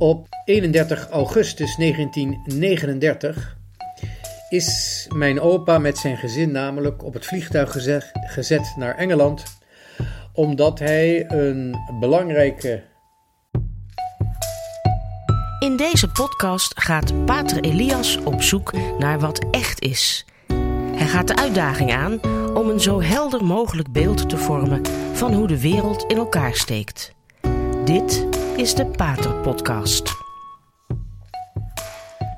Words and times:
Op 0.00 0.26
31 0.44 1.08
augustus 1.08 1.76
1939 1.76 3.56
is 4.48 5.06
mijn 5.14 5.40
opa 5.40 5.78
met 5.78 5.98
zijn 5.98 6.16
gezin 6.16 6.50
namelijk 6.50 7.04
op 7.04 7.14
het 7.14 7.26
vliegtuig 7.26 7.72
gezet, 8.12 8.74
naar 8.76 8.96
Engeland, 8.96 9.44
omdat 10.32 10.78
hij 10.78 11.30
een 11.30 11.76
belangrijke. 12.00 12.82
In 15.58 15.76
deze 15.76 16.08
podcast 16.08 16.80
gaat 16.80 17.24
Pater 17.24 17.60
Elias 17.60 18.18
op 18.24 18.42
zoek 18.42 18.72
naar 18.98 19.18
wat 19.18 19.46
echt 19.50 19.82
is. 19.82 20.26
Hij 20.94 21.06
gaat 21.06 21.28
de 21.28 21.36
uitdaging 21.36 21.92
aan 21.92 22.20
om 22.54 22.68
een 22.68 22.80
zo 22.80 23.02
helder 23.02 23.44
mogelijk 23.44 23.92
beeld 23.92 24.28
te 24.28 24.36
vormen 24.36 24.82
van 25.12 25.34
hoe 25.34 25.46
de 25.46 25.60
wereld 25.60 26.04
in 26.06 26.16
elkaar 26.16 26.54
steekt. 26.54 27.14
Dit 27.84 28.26
is 28.60 28.74
de 28.74 28.86
Pater 28.86 29.34
Podcast. 29.34 30.08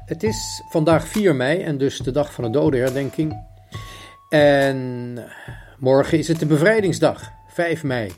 Het 0.06 0.22
is 0.22 0.62
vandaag 0.68 1.06
4 1.06 1.34
mei 1.34 1.62
en 1.62 1.78
dus 1.78 1.98
de 1.98 2.10
dag 2.10 2.32
van 2.32 2.44
de 2.44 2.50
dodenherdenking. 2.50 3.46
En 4.28 5.18
morgen 5.78 6.18
is 6.18 6.28
het 6.28 6.38
de 6.38 6.46
bevrijdingsdag, 6.46 7.32
5 7.48 7.82
mei. 7.82 8.12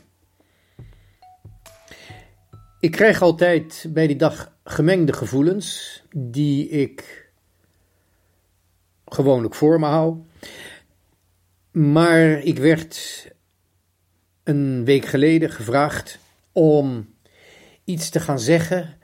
Ik 2.79 2.91
krijg 2.91 3.21
altijd 3.21 3.85
bij 3.89 4.07
die 4.07 4.15
dag 4.15 4.51
gemengde 4.63 5.13
gevoelens 5.13 6.03
die 6.15 6.69
ik 6.69 7.29
gewoonlijk 9.05 9.55
voor 9.55 9.79
me 9.79 9.85
hou. 9.85 10.17
Maar 11.71 12.29
ik 12.29 12.57
werd 12.57 13.27
een 14.43 14.85
week 14.85 15.05
geleden 15.05 15.51
gevraagd 15.51 16.19
om 16.51 17.13
iets 17.85 18.09
te 18.09 18.19
gaan 18.19 18.39
zeggen 18.39 18.97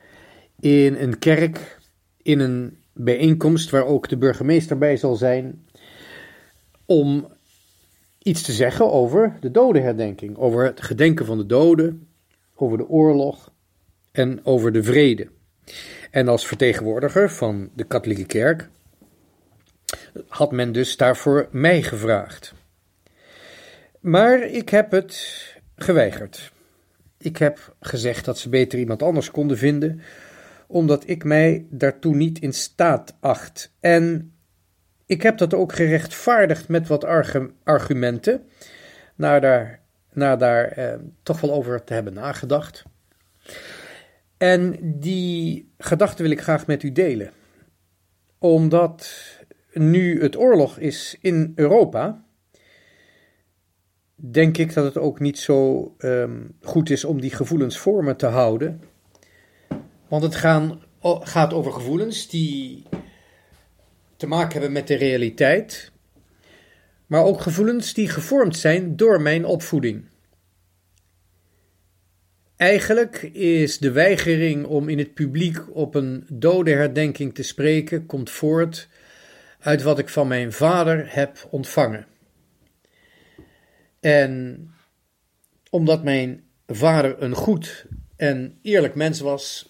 in 0.60 0.96
een 0.96 1.20
kerk, 1.20 1.80
in 2.22 2.40
een 2.40 2.78
bijeenkomst 2.94 3.70
waar 3.70 3.86
ook 3.86 4.10
de 4.10 4.18
burgemeester 4.18 4.78
bij 4.78 4.98
zal 4.98 5.16
zijn, 5.16 5.66
om 6.86 7.28
iets 8.18 8.42
te 8.42 8.52
zeggen 8.52 8.92
over 8.92 9.38
de 9.40 9.52
dodenherdenking, 9.52 10.38
over 10.38 10.66
het 10.66 10.82
gedenken 10.82 11.26
van 11.26 11.38
de 11.38 11.46
doden, 11.46 12.08
over 12.56 12.78
de 12.78 12.88
oorlog 12.88 13.52
en 14.12 14.46
over 14.46 14.72
de 14.72 14.84
vrede. 14.84 15.28
En 16.12 16.28
als 16.28 16.48
vertegenwoordiger 16.48 17.32
van 17.32 17.70
de 17.76 17.84
katholieke 17.84 18.26
kerk 18.26 18.70
had 20.28 20.52
men 20.52 20.72
dus 20.72 20.98
daarvoor 20.98 21.48
mij 21.52 21.82
gevraagd. 21.82 22.54
Maar 24.00 24.44
ik 24.44 24.70
heb 24.70 24.92
het 24.92 25.46
geweigerd. 25.76 26.52
Ik 27.22 27.38
heb 27.38 27.76
gezegd 27.80 28.26
dat 28.26 28.38
ze 28.38 28.50
beter 28.50 28.80
iemand 28.80 29.04
anders 29.04 29.32
konden 29.32 29.58
vinden, 29.58 30.02
omdat 30.68 31.04
ik 31.06 31.24
mij 31.24 31.66
daartoe 31.70 32.16
niet 32.16 32.40
in 32.40 32.54
staat 32.54 33.16
acht. 33.20 33.74
En 33.80 34.34
ik 35.06 35.22
heb 35.22 35.38
dat 35.38 35.54
ook 35.54 35.74
gerechtvaardigd 35.74 36.68
met 36.68 36.88
wat 36.88 37.04
argumenten, 37.64 38.44
na 39.16 39.40
daar, 39.40 39.80
na 40.14 40.36
daar 40.36 40.66
eh, 40.66 40.94
toch 41.24 41.42
wel 41.42 41.54
over 41.54 41.84
te 41.84 41.94
hebben 41.94 42.14
nagedacht. 42.14 42.84
En 44.38 44.78
die 44.82 45.74
gedachten 45.78 46.24
wil 46.24 46.32
ik 46.32 46.42
graag 46.42 46.68
met 46.68 46.84
u 46.84 46.92
delen, 46.92 47.32
omdat 48.38 49.10
nu 49.74 50.22
het 50.22 50.38
oorlog 50.38 50.78
is 50.78 51.18
in 51.22 51.52
Europa 51.56 52.24
denk 54.30 54.58
ik 54.58 54.74
dat 54.74 54.86
het 54.86 54.98
ook 54.98 55.20
niet 55.20 55.40
zo 55.40 55.94
um, 55.98 56.56
goed 56.62 56.90
is 56.90 57.06
om 57.06 57.22
die 57.22 57.32
gevoelens 57.32 57.78
voor 57.78 58.04
me 58.04 58.16
te 58.16 58.26
houden. 58.26 58.82
Want 60.08 60.24
het 60.24 60.36
gaan, 60.36 60.82
gaat 61.04 61.54
over 61.54 61.72
gevoelens 61.72 62.30
die 62.30 62.84
te 64.16 64.28
maken 64.28 64.52
hebben 64.52 64.72
met 64.72 64.88
de 64.88 64.96
realiteit, 64.96 65.92
maar 67.08 67.24
ook 67.24 67.42
gevoelens 67.42 67.94
die 67.94 68.10
gevormd 68.10 68.58
zijn 68.58 68.96
door 68.96 69.22
mijn 69.22 69.46
opvoeding. 69.46 70.06
Eigenlijk 72.56 73.22
is 73.34 73.78
de 73.78 73.92
weigering 73.92 74.66
om 74.66 74.90
in 74.90 74.98
het 74.98 75.14
publiek 75.14 75.76
op 75.76 75.96
een 75.96 76.26
dode 76.30 76.72
herdenking 76.72 77.34
te 77.34 77.44
spreken, 77.44 78.06
komt 78.06 78.30
voort 78.30 78.88
uit 79.60 79.82
wat 79.82 80.00
ik 80.00 80.10
van 80.10 80.28
mijn 80.28 80.54
vader 80.54 81.14
heb 81.14 81.48
ontvangen. 81.50 82.06
En 84.02 84.68
omdat 85.70 86.04
mijn 86.04 86.44
vader 86.68 87.22
een 87.22 87.36
goed 87.36 87.86
en 88.16 88.60
eerlijk 88.62 88.96
mens 88.96 89.20
was, 89.20 89.70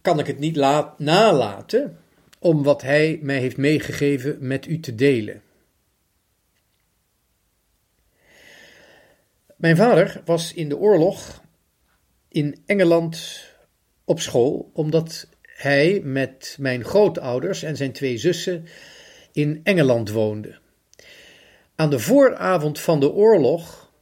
kan 0.00 0.18
ik 0.18 0.26
het 0.26 0.38
niet 0.38 0.56
nalaten 0.96 1.98
om 2.38 2.62
wat 2.62 2.82
hij 2.82 3.18
mij 3.22 3.38
heeft 3.38 3.56
meegegeven 3.56 4.36
met 4.40 4.66
u 4.66 4.80
te 4.80 4.94
delen. 4.94 5.42
Mijn 9.56 9.76
vader 9.76 10.22
was 10.24 10.52
in 10.52 10.68
de 10.68 10.76
oorlog 10.76 11.42
in 12.28 12.62
Engeland 12.66 13.44
op 14.04 14.20
school, 14.20 14.70
omdat 14.72 15.28
hij 15.42 16.00
met 16.04 16.56
mijn 16.60 16.84
grootouders 16.84 17.62
en 17.62 17.76
zijn 17.76 17.92
twee 17.92 18.18
zussen 18.18 18.64
in 19.32 19.60
Engeland 19.62 20.10
woonde. 20.10 20.58
Aan 21.80 21.90
de 21.90 21.98
vooravond 21.98 22.80
van 22.80 23.00
de 23.00 23.12
oorlog, 23.12 23.92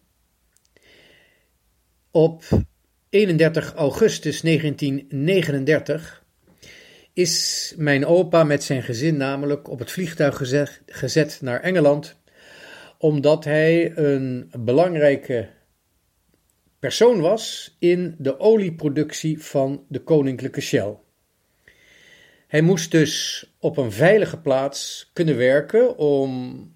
op 2.10 2.44
31 3.08 3.74
augustus 3.74 4.40
1939, 4.40 6.24
is 7.12 7.74
mijn 7.76 8.06
opa 8.06 8.44
met 8.44 8.62
zijn 8.64 8.82
gezin 8.82 9.16
namelijk 9.16 9.68
op 9.68 9.78
het 9.78 9.90
vliegtuig 9.90 10.42
gezet, 10.86 11.38
naar 11.40 11.60
Engeland, 11.60 12.16
omdat 12.98 13.44
hij 13.44 13.96
een 13.96 14.52
belangrijke 14.58 15.48
persoon 16.78 17.20
was 17.20 17.76
in 17.78 18.14
de 18.18 18.40
olieproductie 18.40 19.42
van 19.42 19.84
de 19.88 19.98
Koninklijke 19.98 20.60
Shell. 20.60 20.96
Hij 22.46 22.60
moest 22.60 22.90
dus 22.90 23.44
op 23.58 23.76
een 23.76 23.92
veilige 23.92 24.40
plaats 24.40 25.10
kunnen 25.12 25.36
werken 25.36 25.96
om 25.98 26.74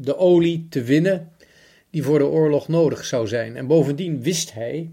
de 0.00 0.16
olie 0.16 0.66
te 0.70 0.82
winnen 0.82 1.32
die 1.90 2.02
voor 2.02 2.18
de 2.18 2.26
oorlog 2.26 2.68
nodig 2.68 3.04
zou 3.04 3.28
zijn. 3.28 3.56
En 3.56 3.66
bovendien 3.66 4.22
wist 4.22 4.52
hij, 4.52 4.90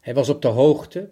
hij 0.00 0.14
was 0.14 0.28
op 0.28 0.42
de 0.42 0.48
hoogte 0.48 1.08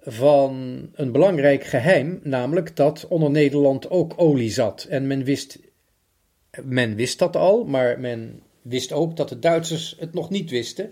van 0.00 0.82
een 0.92 1.12
belangrijk 1.12 1.64
geheim, 1.64 2.20
namelijk 2.22 2.76
dat 2.76 3.06
onder 3.08 3.30
Nederland 3.30 3.90
ook 3.90 4.12
olie 4.16 4.50
zat. 4.50 4.86
En 4.88 5.06
men 5.06 5.24
wist, 5.24 5.58
men 6.62 6.94
wist 6.94 7.18
dat 7.18 7.36
al, 7.36 7.64
maar 7.64 8.00
men 8.00 8.42
wist 8.62 8.92
ook 8.92 9.16
dat 9.16 9.28
de 9.28 9.38
Duitsers 9.38 9.96
het 9.98 10.14
nog 10.14 10.30
niet 10.30 10.50
wisten. 10.50 10.90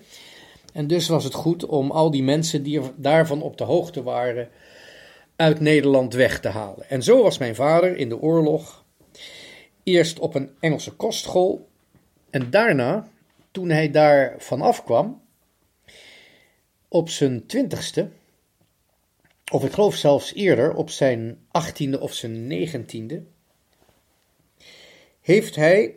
En 0.73 0.87
dus 0.87 1.09
was 1.09 1.25
het 1.25 1.35
goed 1.35 1.67
om 1.67 1.91
al 1.91 2.11
die 2.11 2.23
mensen 2.23 2.63
die 2.63 2.81
daarvan 2.97 3.43
op 3.43 3.57
de 3.57 3.65
hoogte 3.65 4.03
waren, 4.03 4.49
uit 5.37 5.61
Nederland 5.61 6.15
weg 6.15 6.41
te 6.41 6.49
halen. 6.49 6.89
En 6.89 7.03
zo 7.03 7.23
was 7.23 7.39
mijn 7.39 7.55
vader 7.55 7.97
in 7.97 8.09
de 8.09 8.21
oorlog 8.21 8.82
Eerst 9.83 10.19
op 10.19 10.35
een 10.35 10.51
Engelse 10.61 10.93
kostschool 10.93 11.69
en 12.31 12.51
daarna, 12.51 13.09
toen 13.51 13.69
hij 13.69 13.91
daar 13.91 14.35
vanaf 14.39 14.85
kwam, 14.85 15.23
op 16.89 17.09
zijn 17.09 17.47
twintigste, 17.47 18.09
of 19.53 19.65
ik 19.65 19.73
geloof 19.73 19.95
zelfs 19.95 20.35
eerder, 20.35 20.75
op 20.75 20.91
zijn 20.91 21.39
achttiende 21.51 22.01
of 22.01 22.13
zijn 22.15 22.47
negentiende, 22.47 23.23
heeft 25.21 25.57
hij 25.57 25.97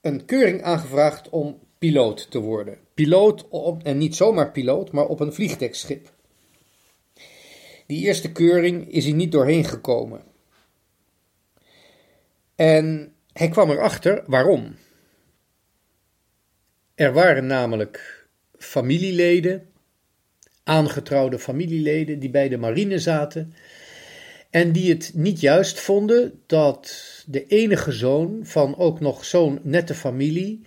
een 0.00 0.24
keuring 0.24 0.62
aangevraagd 0.62 1.28
om 1.28 1.58
piloot 1.78 2.30
te 2.30 2.40
worden. 2.40 2.78
Piloot, 2.94 3.46
en 3.82 3.98
niet 3.98 4.16
zomaar 4.16 4.50
piloot, 4.50 4.92
maar 4.92 5.06
op 5.06 5.20
een 5.20 5.32
vliegdekschip. 5.32 6.12
Die 7.86 8.04
eerste 8.04 8.32
keuring 8.32 8.92
is 8.92 9.04
hij 9.04 9.12
niet 9.12 9.32
doorheen 9.32 9.64
gekomen. 9.64 10.22
En 12.56 13.12
hij 13.32 13.48
kwam 13.48 13.70
erachter 13.70 14.22
waarom. 14.26 14.76
Er 16.94 17.12
waren 17.12 17.46
namelijk 17.46 18.26
familieleden, 18.58 19.68
aangetrouwde 20.64 21.38
familieleden, 21.38 22.18
die 22.18 22.30
bij 22.30 22.48
de 22.48 22.56
marine 22.56 22.98
zaten 22.98 23.54
en 24.50 24.72
die 24.72 24.92
het 24.92 25.10
niet 25.14 25.40
juist 25.40 25.80
vonden 25.80 26.42
dat 26.46 27.04
de 27.26 27.46
enige 27.46 27.92
zoon 27.92 28.40
van 28.42 28.76
ook 28.76 29.00
nog 29.00 29.24
zo'n 29.24 29.60
nette 29.62 29.94
familie 29.94 30.66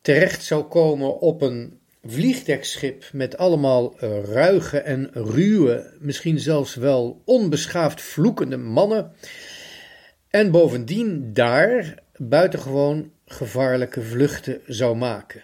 terecht 0.00 0.44
zou 0.44 0.64
komen 0.64 1.18
op 1.18 1.42
een 1.42 1.78
vliegdekschip 2.04 3.04
met 3.12 3.36
allemaal 3.36 3.98
ruige 4.24 4.78
en 4.78 5.10
ruwe, 5.12 5.94
misschien 5.98 6.38
zelfs 6.38 6.74
wel 6.74 7.22
onbeschaafd 7.24 8.00
vloekende 8.00 8.56
mannen 8.56 9.12
en 10.30 10.50
bovendien 10.50 11.32
daar 11.32 12.02
buitengewoon 12.16 13.12
gevaarlijke 13.26 14.02
vluchten 14.02 14.60
zou 14.66 14.96
maken. 14.96 15.42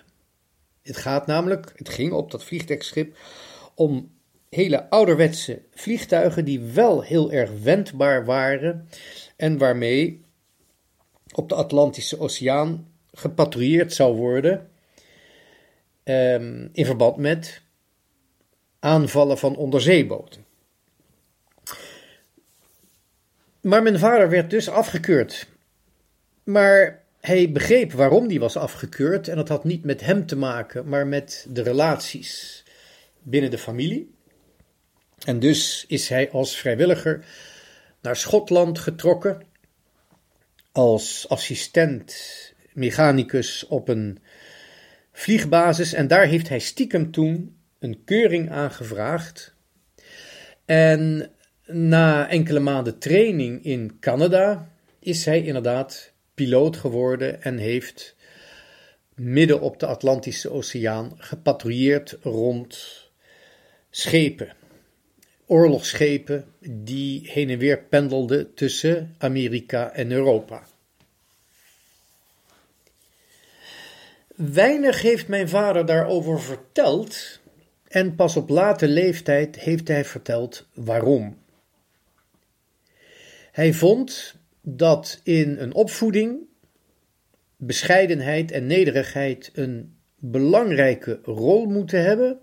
Het 0.83 0.97
gaat 0.97 1.27
namelijk, 1.27 1.73
het 1.77 1.89
ging 1.89 2.13
op 2.13 2.31
dat 2.31 2.45
vliegdekschip 2.45 3.17
om 3.75 4.11
hele 4.49 4.91
ouderwetse 4.91 5.63
vliegtuigen 5.75 6.45
die 6.45 6.61
wel 6.61 7.03
heel 7.03 7.33
erg 7.33 7.51
wendbaar 7.63 8.25
waren 8.25 8.89
en 9.37 9.59
waarmee 9.59 10.25
op 11.35 11.49
de 11.49 11.55
Atlantische 11.55 12.19
Oceaan 12.19 12.89
gepatrouilleerd 13.13 13.93
zou 13.93 14.17
worden 14.17 14.71
um, 16.05 16.69
in 16.73 16.85
verband 16.85 17.17
met 17.17 17.63
aanvallen 18.79 19.39
van 19.39 19.57
onderzeeboten. 19.57 20.46
Maar 23.67 23.83
mijn 23.83 23.99
vader 23.99 24.29
werd 24.29 24.51
dus 24.51 24.69
afgekeurd. 24.69 25.47
Maar 26.45 27.03
hij 27.21 27.53
begreep 27.53 27.93
waarom 27.93 28.29
die 28.29 28.41
was 28.41 28.57
afgekeurd 28.57 29.29
en 29.29 29.37
dat 29.37 29.49
had 29.49 29.65
niet 29.65 29.85
met 29.85 30.01
hem 30.01 30.27
te 30.27 30.37
maken, 30.37 30.89
maar 30.89 31.07
met 31.07 31.47
de 31.49 31.63
relaties 31.63 32.65
binnen 33.23 33.51
de 33.51 33.59
familie. 33.59 34.15
En 35.25 35.39
dus 35.39 35.85
is 35.89 36.09
hij 36.09 36.31
als 36.31 36.57
vrijwilliger 36.57 37.25
naar 38.01 38.17
Schotland 38.17 38.79
getrokken 38.79 39.43
als 40.73 41.29
assistent 41.29 42.15
mechanicus 42.73 43.67
op 43.67 43.89
een 43.89 44.19
vliegbasis 45.13 45.93
en 45.93 46.09
daar 46.09 46.27
heeft 46.27 46.49
hij 46.49 46.59
stiekem 46.59 47.11
toen 47.11 47.57
een 47.79 48.05
keuring 48.05 48.51
aangevraagd. 48.51 49.55
En 50.65 51.31
na 51.67 52.29
enkele 52.29 52.61
maanden 52.61 52.99
training 52.99 53.65
in 53.65 53.97
Canada 54.01 54.71
is 54.99 55.25
hij 55.25 55.43
inderdaad 55.43 56.13
piloot 56.35 56.77
geworden 56.77 57.43
en 57.43 57.59
heeft 57.59 58.17
midden 59.15 59.61
op 59.61 59.81
de 59.81 59.87
Atlantische 59.87 60.51
Oceaan 60.51 61.13
gepatrouilleerd 61.17 62.19
rond 62.23 63.05
schepen. 63.91 64.53
Oorlogsschepen 65.47 66.45
die 66.61 67.31
heen 67.31 67.51
en 67.51 67.59
weer 67.59 67.79
pendelden 67.79 68.55
tussen 68.55 69.15
Amerika 69.19 69.93
en 69.93 70.13
Europa. 70.13 70.63
Weinig 74.35 75.03
heeft 75.03 75.29
mijn 75.29 75.49
vader 75.49 75.87
daarover 75.87 76.41
verteld 76.41 77.41
en 77.89 78.15
pas 78.15 78.37
op 78.37 78.49
late 78.49 78.89
leeftijd 78.89 79.59
heeft 79.59 79.89
hij 79.89 80.05
verteld 80.05 80.67
waarom. 80.75 81.45
Hij 83.57 83.73
vond 83.73 84.35
dat 84.63 85.21
in 85.23 85.59
een 85.59 85.75
opvoeding 85.75 86.39
bescheidenheid 87.57 88.51
en 88.51 88.67
nederigheid 88.67 89.51
een 89.55 89.97
belangrijke 90.17 91.21
rol 91.23 91.67
moeten 91.67 92.03
hebben 92.03 92.39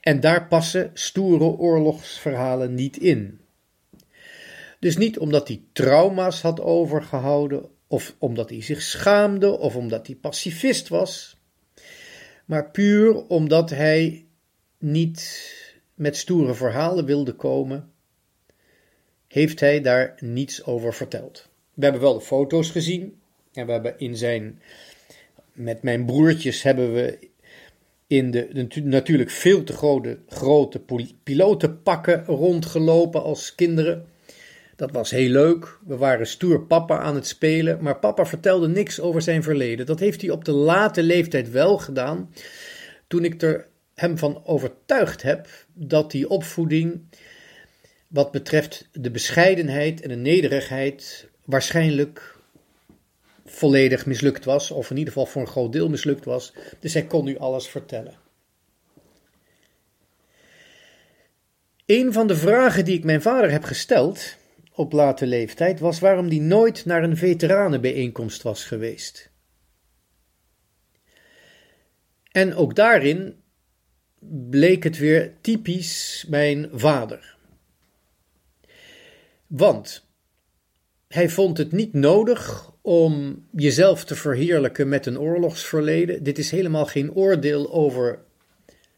en 0.00 0.20
daar 0.20 0.48
passen 0.48 0.90
stoere 0.94 1.44
oorlogsverhalen 1.44 2.74
niet 2.74 2.96
in. 2.96 3.40
Dus 4.78 4.96
niet 4.96 5.18
omdat 5.18 5.48
hij 5.48 5.62
trauma's 5.72 6.40
had 6.40 6.60
overgehouden, 6.60 7.68
of 7.86 8.14
omdat 8.18 8.50
hij 8.50 8.62
zich 8.62 8.82
schaamde, 8.82 9.58
of 9.58 9.76
omdat 9.76 10.06
hij 10.06 10.16
pacifist 10.16 10.88
was, 10.88 11.40
maar 12.44 12.70
puur 12.70 13.26
omdat 13.26 13.70
hij 13.70 14.26
niet 14.78 15.52
met 15.94 16.16
stoere 16.16 16.54
verhalen 16.54 17.04
wilde 17.04 17.32
komen, 17.32 17.90
heeft 19.36 19.60
hij 19.60 19.80
daar 19.80 20.14
niets 20.20 20.64
over 20.64 20.94
verteld. 20.94 21.48
We 21.74 21.82
hebben 21.82 22.02
wel 22.02 22.14
de 22.14 22.24
foto's 22.24 22.70
gezien 22.70 23.18
en 23.52 23.66
we 23.66 23.72
hebben 23.72 23.98
in 23.98 24.16
zijn, 24.16 24.60
met 25.52 25.82
mijn 25.82 26.04
broertjes 26.04 26.62
hebben 26.62 26.94
we 26.94 27.18
in 28.06 28.30
de, 28.30 28.68
natuurlijk 28.84 29.30
veel 29.30 29.64
te 29.64 29.72
grote, 29.72 30.18
grote 30.28 30.80
pilotenpakken 31.22 32.24
rondgelopen 32.24 33.22
als 33.22 33.54
kinderen. 33.54 34.06
Dat 34.76 34.90
was 34.90 35.10
heel 35.10 35.30
leuk. 35.30 35.78
We 35.86 35.96
waren 35.96 36.26
stoer 36.26 36.62
papa 36.62 36.98
aan 36.98 37.14
het 37.14 37.26
spelen, 37.26 37.82
maar 37.82 37.98
papa 37.98 38.26
vertelde 38.26 38.68
niks 38.68 39.00
over 39.00 39.22
zijn 39.22 39.42
verleden. 39.42 39.86
Dat 39.86 40.00
heeft 40.00 40.20
hij 40.20 40.30
op 40.30 40.44
de 40.44 40.52
late 40.52 41.02
leeftijd 41.02 41.50
wel 41.50 41.78
gedaan, 41.78 42.30
toen 43.06 43.24
ik 43.24 43.42
er 43.42 43.66
hem 43.94 44.18
van 44.18 44.42
overtuigd 44.44 45.22
heb 45.22 45.48
dat 45.72 46.10
die 46.10 46.28
opvoeding, 46.28 47.00
wat 48.08 48.30
betreft 48.30 48.88
de 48.92 49.10
bescheidenheid 49.10 50.00
en 50.00 50.08
de 50.08 50.16
nederigheid, 50.16 51.28
waarschijnlijk 51.44 52.38
volledig 53.44 54.06
mislukt 54.06 54.44
was, 54.44 54.70
of 54.70 54.90
in 54.90 54.96
ieder 54.96 55.12
geval 55.12 55.28
voor 55.28 55.42
een 55.42 55.48
groot 55.48 55.72
deel 55.72 55.88
mislukt 55.88 56.24
was. 56.24 56.52
Dus 56.80 56.92
hij 56.92 57.06
kon 57.06 57.24
nu 57.24 57.38
alles 57.38 57.68
vertellen. 57.68 58.14
Een 61.86 62.12
van 62.12 62.26
de 62.26 62.36
vragen 62.36 62.84
die 62.84 62.96
ik 62.96 63.04
mijn 63.04 63.22
vader 63.22 63.50
heb 63.50 63.64
gesteld 63.64 64.36
op 64.72 64.92
late 64.92 65.26
leeftijd 65.26 65.80
was 65.80 65.98
waarom 65.98 66.26
hij 66.26 66.38
nooit 66.38 66.84
naar 66.84 67.02
een 67.02 67.16
veteranenbijeenkomst 67.16 68.42
was 68.42 68.64
geweest. 68.64 69.30
En 72.32 72.54
ook 72.54 72.74
daarin 72.74 73.42
bleek 74.50 74.84
het 74.84 74.98
weer 74.98 75.32
typisch 75.40 76.24
mijn 76.28 76.68
vader. 76.72 77.35
Want 79.46 80.06
hij 81.08 81.28
vond 81.28 81.58
het 81.58 81.72
niet 81.72 81.92
nodig 81.92 82.72
om 82.80 83.44
jezelf 83.50 84.04
te 84.04 84.14
verheerlijken 84.14 84.88
met 84.88 85.06
een 85.06 85.18
oorlogsverleden. 85.18 86.22
Dit 86.22 86.38
is 86.38 86.50
helemaal 86.50 86.86
geen 86.86 87.12
oordeel 87.12 87.72
over 87.72 88.18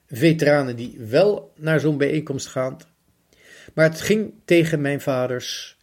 veteranen 0.06 0.76
die 0.76 0.96
wel 0.98 1.52
naar 1.56 1.80
zo'n 1.80 1.98
bijeenkomst 1.98 2.46
gaan. 2.46 2.76
Maar 3.74 3.88
het 3.88 4.00
ging 4.00 4.32
tegen 4.44 4.80
mijn 4.80 5.00
vaders 5.00 5.76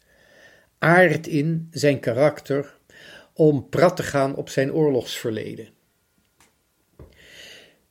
aard 0.77 1.27
in, 1.27 1.67
zijn 1.71 1.99
karakter, 1.99 2.77
om 3.33 3.69
prat 3.69 3.95
te 3.95 4.03
gaan 4.03 4.35
op 4.35 4.49
zijn 4.49 4.73
oorlogsverleden. 4.73 5.67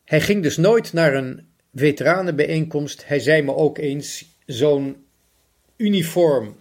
Hij 0.05 0.21
ging 0.21 0.43
dus 0.43 0.57
nooit 0.57 0.93
naar 0.93 1.15
een 1.15 1.49
veteranenbijeenkomst. 1.75 3.07
Hij 3.07 3.19
zei 3.19 3.43
me 3.43 3.55
ook 3.55 3.79
eens: 3.79 4.25
zo'n 4.47 5.05
uniform 5.77 6.57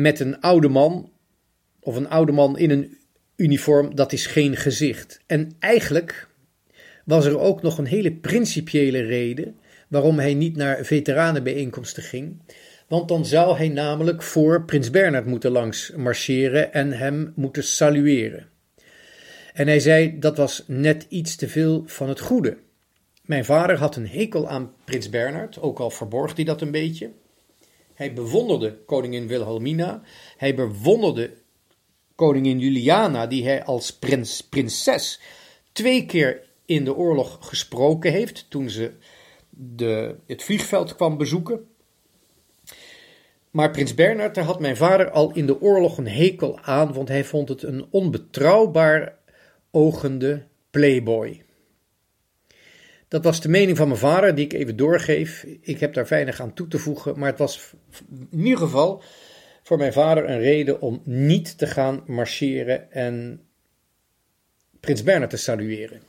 met 0.00 0.20
een 0.20 0.40
oude 0.40 0.68
man, 0.68 1.10
of 1.80 1.96
een 1.96 2.08
oude 2.08 2.32
man 2.32 2.58
in 2.58 2.70
een 2.70 2.96
uniform, 3.36 3.94
dat 3.94 4.12
is 4.12 4.26
geen 4.26 4.56
gezicht. 4.56 5.20
En 5.26 5.52
eigenlijk 5.58 6.28
was 7.04 7.24
er 7.24 7.38
ook 7.38 7.62
nog 7.62 7.78
een 7.78 7.86
hele 7.86 8.12
principiële 8.12 9.00
reden 9.00 9.56
waarom 9.88 10.18
hij 10.18 10.34
niet 10.34 10.56
naar 10.56 10.84
veteranenbijeenkomsten 10.84 12.02
ging. 12.02 12.42
Want 12.88 13.08
dan 13.08 13.26
zou 13.26 13.56
hij 13.56 13.68
namelijk 13.68 14.22
voor 14.22 14.64
Prins 14.64 14.90
Bernhard 14.90 15.26
moeten 15.26 15.50
langs 15.50 15.92
marcheren 15.96 16.72
en 16.72 16.92
hem 16.92 17.32
moeten 17.36 17.64
salueren. 17.64 18.48
En 19.52 19.66
hij 19.66 19.80
zei 19.80 20.18
dat 20.18 20.36
was 20.36 20.64
net 20.66 21.06
iets 21.08 21.36
te 21.36 21.48
veel 21.48 21.82
van 21.86 22.08
het 22.08 22.20
goede. 22.20 22.56
Mijn 23.22 23.44
vader 23.44 23.78
had 23.78 23.96
een 23.96 24.08
hekel 24.08 24.48
aan 24.48 24.72
Prins 24.84 25.10
Bernhard, 25.10 25.60
ook 25.60 25.78
al 25.78 25.90
verborg 25.90 26.36
hij 26.36 26.44
dat 26.44 26.60
een 26.60 26.70
beetje. 26.70 27.10
Hij 27.98 28.12
bewonderde 28.12 28.78
koningin 28.86 29.26
Wilhelmina. 29.26 30.02
Hij 30.36 30.54
bewonderde 30.54 31.30
koningin 32.14 32.58
Juliana, 32.58 33.26
die 33.26 33.44
hij 33.44 33.64
als 33.64 33.92
prins, 33.92 34.40
prinses 34.40 35.20
twee 35.72 36.06
keer 36.06 36.42
in 36.64 36.84
de 36.84 36.94
oorlog 36.94 37.38
gesproken 37.40 38.12
heeft 38.12 38.46
toen 38.48 38.70
ze 38.70 38.92
de, 39.50 40.16
het 40.26 40.42
vliegveld 40.42 40.96
kwam 40.96 41.16
bezoeken. 41.16 41.68
Maar 43.50 43.70
prins 43.70 43.94
Bernhard, 43.94 44.34
daar 44.34 44.44
had 44.44 44.60
mijn 44.60 44.76
vader 44.76 45.10
al 45.10 45.32
in 45.32 45.46
de 45.46 45.60
oorlog 45.60 45.98
een 45.98 46.08
hekel 46.08 46.58
aan, 46.60 46.92
want 46.92 47.08
hij 47.08 47.24
vond 47.24 47.48
het 47.48 47.62
een 47.62 47.86
onbetrouwbaar 47.90 49.18
ogende 49.70 50.46
playboy. 50.70 51.42
Dat 53.08 53.24
was 53.24 53.40
de 53.40 53.48
mening 53.48 53.76
van 53.76 53.88
mijn 53.88 54.00
vader, 54.00 54.34
die 54.34 54.44
ik 54.44 54.52
even 54.52 54.76
doorgeef. 54.76 55.44
Ik 55.60 55.80
heb 55.80 55.94
daar 55.94 56.06
weinig 56.06 56.40
aan 56.40 56.54
toe 56.54 56.68
te 56.68 56.78
voegen, 56.78 57.18
maar 57.18 57.28
het 57.28 57.38
was 57.38 57.74
in 58.30 58.44
ieder 58.44 58.58
geval 58.58 59.02
voor 59.62 59.78
mijn 59.78 59.92
vader 59.92 60.30
een 60.30 60.40
reden 60.40 60.80
om 60.80 61.00
niet 61.04 61.58
te 61.58 61.66
gaan 61.66 62.02
marcheren 62.06 62.92
en 62.92 63.42
Prins 64.80 65.02
Bernhard 65.02 65.30
te 65.30 65.36
salueren. 65.36 66.00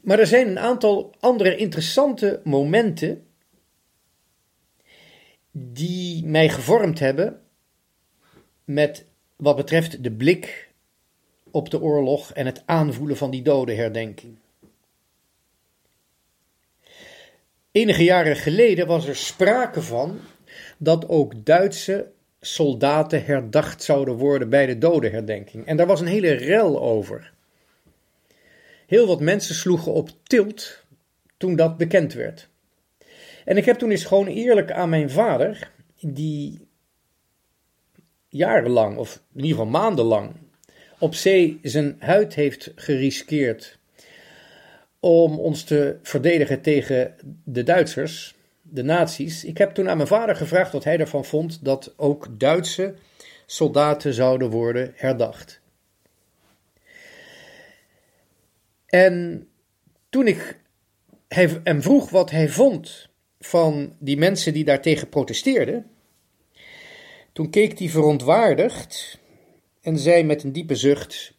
Maar 0.00 0.18
er 0.18 0.26
zijn 0.26 0.48
een 0.48 0.58
aantal 0.58 1.14
andere 1.20 1.56
interessante 1.56 2.40
momenten 2.44 3.26
die 5.50 6.26
mij 6.26 6.48
gevormd 6.48 6.98
hebben 6.98 7.40
met 8.64 9.06
wat 9.36 9.56
betreft 9.56 10.02
de 10.02 10.12
blik 10.12 10.69
op 11.52 11.70
de 11.70 11.80
oorlog 11.80 12.32
en 12.32 12.46
het 12.46 12.62
aanvoelen 12.66 13.16
van 13.16 13.30
die 13.30 13.42
dodenherdenking. 13.42 14.38
Enige 17.72 18.04
jaren 18.04 18.36
geleden 18.36 18.86
was 18.86 19.06
er 19.06 19.16
sprake 19.16 19.82
van 19.82 20.20
dat 20.78 21.08
ook 21.08 21.44
Duitse 21.44 22.10
soldaten 22.40 23.24
herdacht 23.24 23.82
zouden 23.82 24.14
worden 24.14 24.48
bij 24.48 24.66
de 24.66 24.78
dodenherdenking. 24.78 25.66
En 25.66 25.76
daar 25.76 25.86
was 25.86 26.00
een 26.00 26.06
hele 26.06 26.32
rel 26.32 26.82
over. 26.82 27.32
Heel 28.86 29.06
wat 29.06 29.20
mensen 29.20 29.54
sloegen 29.54 29.92
op 29.92 30.10
tilt 30.22 30.84
toen 31.36 31.56
dat 31.56 31.76
bekend 31.76 32.12
werd. 32.12 32.48
En 33.44 33.56
ik 33.56 33.64
heb 33.64 33.78
toen 33.78 33.90
eens 33.90 34.04
gewoon 34.04 34.26
eerlijk 34.26 34.72
aan 34.72 34.88
mijn 34.88 35.10
vader, 35.10 35.70
die 36.00 36.68
jarenlang, 38.28 38.96
of 38.96 39.22
in 39.34 39.42
ieder 39.44 39.56
geval 39.58 39.80
maandenlang, 39.80 40.34
op 41.00 41.14
zee 41.14 41.58
zijn 41.62 41.96
huid 41.98 42.34
heeft 42.34 42.72
geriskeerd 42.74 43.78
om 45.00 45.38
ons 45.38 45.64
te 45.64 45.98
verdedigen 46.02 46.60
tegen 46.60 47.14
de 47.44 47.62
Duitsers, 47.62 48.34
de 48.62 48.82
nazi's. 48.82 49.44
Ik 49.44 49.58
heb 49.58 49.74
toen 49.74 49.88
aan 49.88 49.96
mijn 49.96 50.08
vader 50.08 50.36
gevraagd 50.36 50.72
wat 50.72 50.84
hij 50.84 50.98
ervan 50.98 51.24
vond 51.24 51.64
dat 51.64 51.94
ook 51.96 52.40
Duitse 52.40 52.94
soldaten 53.46 54.14
zouden 54.14 54.50
worden 54.50 54.92
herdacht. 54.94 55.60
En 58.86 59.46
toen 60.08 60.26
ik 60.26 60.60
hem 61.62 61.82
vroeg 61.82 62.10
wat 62.10 62.30
hij 62.30 62.48
vond 62.48 63.08
van 63.38 63.96
die 63.98 64.16
mensen 64.16 64.52
die 64.52 64.64
daartegen 64.64 65.08
protesteerden, 65.08 65.90
toen 67.32 67.50
keek 67.50 67.78
hij 67.78 67.88
verontwaardigd 67.88 69.19
en 69.80 69.98
zei 69.98 70.24
met 70.24 70.42
een 70.42 70.52
diepe 70.52 70.74
zucht: 70.74 71.34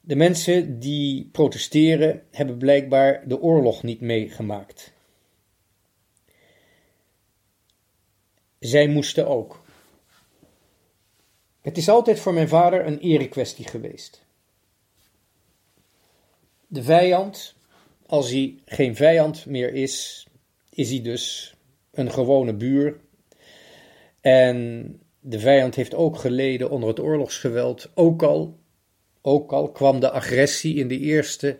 De 0.00 0.16
mensen 0.16 0.78
die 0.78 1.28
protesteren 1.32 2.22
hebben 2.30 2.58
blijkbaar 2.58 3.28
de 3.28 3.40
oorlog 3.40 3.82
niet 3.82 4.00
meegemaakt. 4.00 4.94
Zij 8.58 8.88
moesten 8.88 9.26
ook. 9.26 9.64
Het 11.60 11.76
is 11.76 11.88
altijd 11.88 12.20
voor 12.20 12.32
mijn 12.32 12.48
vader 12.48 12.86
een 12.86 12.98
erekwestie 12.98 13.66
geweest. 13.66 14.24
De 16.66 16.82
vijand, 16.82 17.54
als 18.06 18.30
hij 18.30 18.58
geen 18.64 18.96
vijand 18.96 19.46
meer 19.46 19.74
is, 19.74 20.26
is 20.70 20.90
hij 20.90 21.02
dus 21.02 21.54
een 21.90 22.10
gewone 22.10 22.54
buur. 22.54 23.00
En 24.20 25.00
de 25.28 25.38
vijand 25.38 25.74
heeft 25.74 25.94
ook 25.94 26.18
geleden 26.18 26.70
onder 26.70 26.88
het 26.88 27.00
oorlogsgeweld, 27.00 27.90
ook 27.94 28.22
al, 28.22 28.58
ook 29.22 29.52
al 29.52 29.70
kwam 29.70 30.00
de 30.00 30.10
agressie 30.10 30.74
in 30.76 30.88
de 30.88 30.98
eerste 30.98 31.58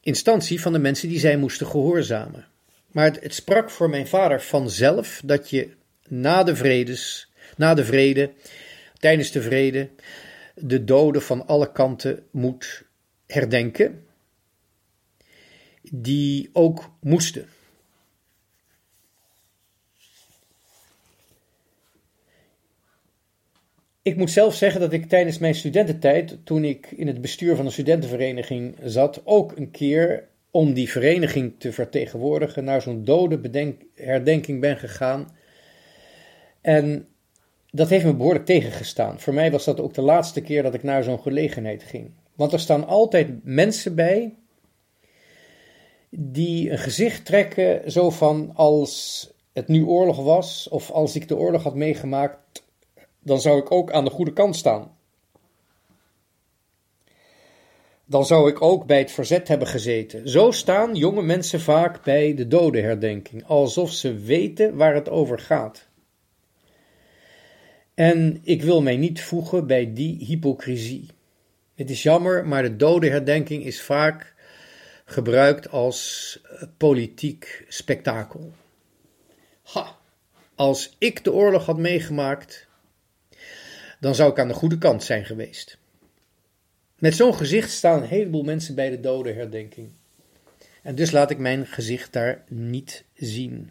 instantie 0.00 0.60
van 0.60 0.72
de 0.72 0.78
mensen 0.78 1.08
die 1.08 1.18
zij 1.18 1.36
moesten 1.36 1.66
gehoorzamen. 1.66 2.46
Maar 2.90 3.04
het, 3.04 3.22
het 3.22 3.34
sprak 3.34 3.70
voor 3.70 3.90
mijn 3.90 4.06
vader 4.06 4.42
vanzelf 4.42 5.22
dat 5.24 5.50
je 5.50 5.70
na 6.08 6.42
de, 6.42 6.56
vredes, 6.56 7.32
na 7.56 7.74
de 7.74 7.84
vrede, 7.84 8.32
tijdens 8.98 9.30
de 9.30 9.42
vrede, 9.42 9.90
de 10.54 10.84
doden 10.84 11.22
van 11.22 11.46
alle 11.46 11.72
kanten 11.72 12.26
moet 12.30 12.82
herdenken, 13.26 14.06
die 15.90 16.50
ook 16.52 16.90
moesten. 17.00 17.46
Ik 24.02 24.16
moet 24.16 24.30
zelf 24.30 24.54
zeggen 24.54 24.80
dat 24.80 24.92
ik 24.92 25.08
tijdens 25.08 25.38
mijn 25.38 25.54
studententijd, 25.54 26.38
toen 26.44 26.64
ik 26.64 26.90
in 26.90 27.06
het 27.06 27.20
bestuur 27.20 27.56
van 27.56 27.66
een 27.66 27.72
studentenvereniging 27.72 28.76
zat, 28.84 29.20
ook 29.24 29.56
een 29.56 29.70
keer 29.70 30.28
om 30.50 30.72
die 30.72 30.90
vereniging 30.90 31.54
te 31.58 31.72
vertegenwoordigen 31.72 32.64
naar 32.64 32.82
zo'n 32.82 33.04
dode 33.04 33.76
herdenking 33.94 34.60
ben 34.60 34.76
gegaan. 34.76 35.36
En 36.60 37.08
dat 37.70 37.88
heeft 37.88 38.04
me 38.04 38.14
behoorlijk 38.14 38.46
tegengestaan. 38.46 39.20
Voor 39.20 39.34
mij 39.34 39.50
was 39.50 39.64
dat 39.64 39.80
ook 39.80 39.94
de 39.94 40.02
laatste 40.02 40.40
keer 40.40 40.62
dat 40.62 40.74
ik 40.74 40.82
naar 40.82 41.04
zo'n 41.04 41.20
gelegenheid 41.20 41.82
ging. 41.82 42.10
Want 42.34 42.52
er 42.52 42.60
staan 42.60 42.86
altijd 42.86 43.44
mensen 43.44 43.94
bij 43.94 44.34
die 46.10 46.70
een 46.70 46.78
gezicht 46.78 47.24
trekken 47.24 47.90
zo 47.90 48.10
van 48.10 48.50
als 48.54 49.28
het 49.52 49.68
nu 49.68 49.84
oorlog 49.84 50.16
was 50.16 50.68
of 50.68 50.90
als 50.90 51.16
ik 51.16 51.28
de 51.28 51.36
oorlog 51.36 51.62
had 51.62 51.74
meegemaakt, 51.74 52.62
dan 53.22 53.40
zou 53.40 53.58
ik 53.58 53.72
ook 53.72 53.92
aan 53.92 54.04
de 54.04 54.10
goede 54.10 54.32
kant 54.32 54.56
staan. 54.56 54.96
Dan 58.04 58.24
zou 58.26 58.50
ik 58.50 58.62
ook 58.62 58.86
bij 58.86 58.98
het 58.98 59.10
verzet 59.10 59.48
hebben 59.48 59.68
gezeten. 59.68 60.28
Zo 60.28 60.50
staan 60.50 60.94
jonge 60.94 61.22
mensen 61.22 61.60
vaak 61.60 62.04
bij 62.04 62.34
de 62.34 62.48
dodenherdenking, 62.48 63.44
alsof 63.44 63.90
ze 63.90 64.14
weten 64.14 64.76
waar 64.76 64.94
het 64.94 65.08
over 65.08 65.38
gaat. 65.38 65.88
En 67.94 68.40
ik 68.42 68.62
wil 68.62 68.82
mij 68.82 68.96
niet 68.96 69.22
voegen 69.22 69.66
bij 69.66 69.92
die 69.92 70.24
hypocrisie. 70.24 71.06
Het 71.74 71.90
is 71.90 72.02
jammer, 72.02 72.46
maar 72.46 72.62
de 72.62 72.76
dodenherdenking 72.76 73.64
is 73.64 73.82
vaak 73.82 74.34
gebruikt 75.04 75.70
als 75.70 76.40
politiek 76.76 77.64
spektakel. 77.68 78.52
Ha, 79.62 79.98
als 80.54 80.96
ik 80.98 81.24
de 81.24 81.32
oorlog 81.32 81.66
had 81.66 81.78
meegemaakt, 81.78 82.68
dan 84.02 84.14
zou 84.14 84.30
ik 84.30 84.38
aan 84.38 84.48
de 84.48 84.54
goede 84.54 84.78
kant 84.78 85.02
zijn 85.02 85.24
geweest. 85.24 85.78
Met 86.98 87.14
zo'n 87.14 87.34
gezicht 87.34 87.70
staan 87.70 88.02
een 88.02 88.08
heleboel 88.08 88.42
mensen 88.42 88.74
bij 88.74 88.90
de 88.90 89.00
dodenherdenking. 89.00 89.90
En 90.82 90.94
dus 90.94 91.10
laat 91.10 91.30
ik 91.30 91.38
mijn 91.38 91.66
gezicht 91.66 92.12
daar 92.12 92.44
niet 92.48 93.04
zien. 93.14 93.70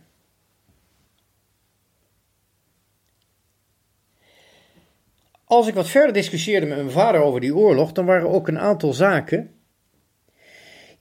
Als 5.44 5.68
ik 5.68 5.74
wat 5.74 5.90
verder 5.90 6.14
discussieerde 6.14 6.66
met 6.66 6.78
mijn 6.78 6.92
vader 6.92 7.22
over 7.22 7.40
die 7.40 7.56
oorlog, 7.56 7.92
dan 7.92 8.06
waren 8.06 8.30
ook 8.30 8.48
een 8.48 8.60
aantal 8.60 8.94
zaken 8.94 9.52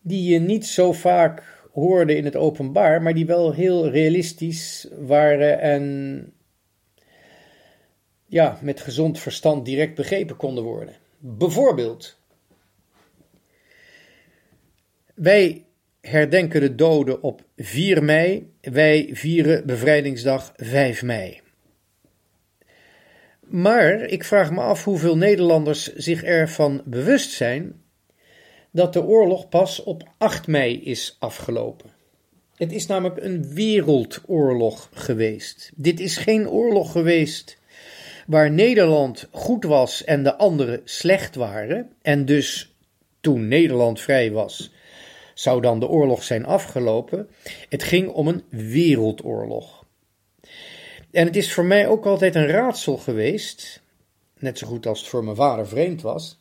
die 0.01 0.33
je 0.33 0.39
niet 0.39 0.67
zo 0.67 0.93
vaak 0.93 1.43
hoorde 1.73 2.17
in 2.17 2.25
het 2.25 2.37
openbaar, 2.37 3.03
maar 3.03 3.15
die 3.15 3.27
wel 3.27 3.53
heel 3.53 3.89
realistisch 3.89 4.89
waren 4.99 5.61
en 5.61 6.33
ja, 8.31 8.59
met 8.63 8.81
gezond 8.81 9.19
verstand 9.19 9.65
direct 9.65 9.95
begrepen 9.95 10.37
konden 10.37 10.65
worden. 10.65 10.95
Bijvoorbeeld, 11.19 12.17
wij 15.15 15.65
herdenken 16.01 16.61
de 16.61 16.75
doden 16.75 17.23
op 17.23 17.43
4 17.57 18.05
mei, 18.05 18.53
wij 18.61 19.09
vieren 19.13 19.67
bevrijdingsdag 19.67 20.53
5 20.57 21.03
mei. 21.03 21.41
Maar 23.41 24.01
ik 24.01 24.25
vraag 24.25 24.51
me 24.51 24.61
af 24.61 24.85
hoeveel 24.85 25.17
Nederlanders 25.17 25.95
zich 25.95 26.23
ervan 26.23 26.83
bewust 26.85 27.31
zijn 27.31 27.83
dat 28.71 28.93
de 28.93 29.03
oorlog 29.03 29.49
pas 29.49 29.83
op 29.83 30.09
8 30.19 30.47
mei 30.47 30.83
is 30.83 31.17
afgelopen. 31.19 31.91
Het 32.57 32.73
is 32.73 32.87
namelijk 32.87 33.23
een 33.23 33.55
wereldoorlog 33.55 34.91
geweest. 34.93 35.71
Dit 35.75 36.01
is 36.01 36.17
geen 36.17 36.49
oorlog 36.49 36.93
geweest 36.93 37.59
waar 38.31 38.51
Nederland 38.51 39.29
goed 39.31 39.65
was 39.65 40.05
en 40.05 40.23
de 40.23 40.37
anderen 40.37 40.81
slecht 40.85 41.35
waren, 41.35 41.93
en 42.03 42.25
dus 42.25 42.75
toen 43.21 43.49
Nederland 43.49 44.01
vrij 44.01 44.33
was, 44.33 44.73
zou 45.35 45.61
dan 45.61 45.81
de 45.81 45.89
oorlog 45.89 46.23
zijn 46.23 46.45
afgelopen. 46.45 47.29
Het 47.69 47.83
ging 47.83 48.09
om 48.09 48.29
een 48.29 48.43
wereldoorlog. 48.49 49.85
En 51.11 51.27
het 51.27 51.37
is 51.37 51.53
voor 51.53 51.65
mij 51.65 51.89
ook 51.89 52.07
altijd 52.07 52.35
een 52.35 52.47
raadsel 52.47 52.97
geweest, 52.97 53.83
net 54.39 54.59
zo 54.59 54.67
goed 54.67 54.87
als 54.87 54.99
het 54.99 55.09
voor 55.09 55.25
mijn 55.25 55.37
vader 55.37 55.69
vreemd 55.69 56.03
was, 56.03 56.39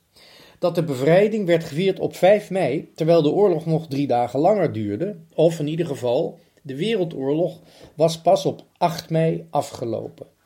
dat 0.60 0.76
de 0.76 0.84
bevrijding 0.84 1.46
werd 1.46 1.64
gevierd 1.64 2.00
op 2.00 2.16
5 2.16 2.50
mei, 2.50 2.92
terwijl 2.96 3.22
de 3.22 3.32
oorlog 3.32 3.66
nog 3.66 3.88
drie 3.88 4.08
dagen 4.08 4.40
langer 4.40 4.74
duurde, 4.74 5.18
of 5.34 5.60
in 5.60 5.68
ieder 5.68 5.86
geval, 5.86 6.40
de 6.62 6.76
Wereldoorlog 6.76 7.60
was 7.96 8.22
pas 8.22 8.46
op 8.46 8.64
8 8.78 9.10
mei 9.10 9.48
afgelopen. 9.50 10.38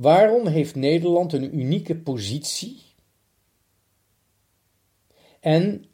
Waarom 0.00 0.46
heeft 0.46 0.74
Nederland 0.74 1.32
een 1.32 1.58
unieke 1.58 1.96
positie 1.96 2.82
en 5.40 5.84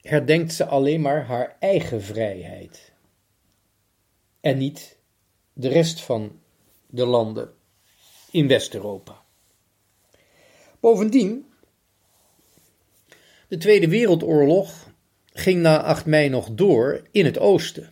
herdenkt 0.00 0.52
ze 0.52 0.66
alleen 0.66 1.00
maar 1.00 1.26
haar 1.26 1.56
eigen 1.58 2.02
vrijheid 2.02 2.92
en 4.40 4.58
niet 4.58 4.98
de 5.52 5.68
rest 5.68 6.00
van 6.00 6.40
de 6.86 7.06
landen 7.06 7.54
in 8.30 8.48
West-Europa? 8.48 9.22
Bovendien, 10.80 11.52
de 13.48 13.56
Tweede 13.56 13.88
Wereldoorlog 13.88 14.90
ging 15.32 15.60
na 15.60 15.82
8 15.82 16.06
mei 16.06 16.28
nog 16.28 16.50
door 16.50 17.08
in 17.10 17.24
het 17.24 17.38
oosten. 17.38 17.91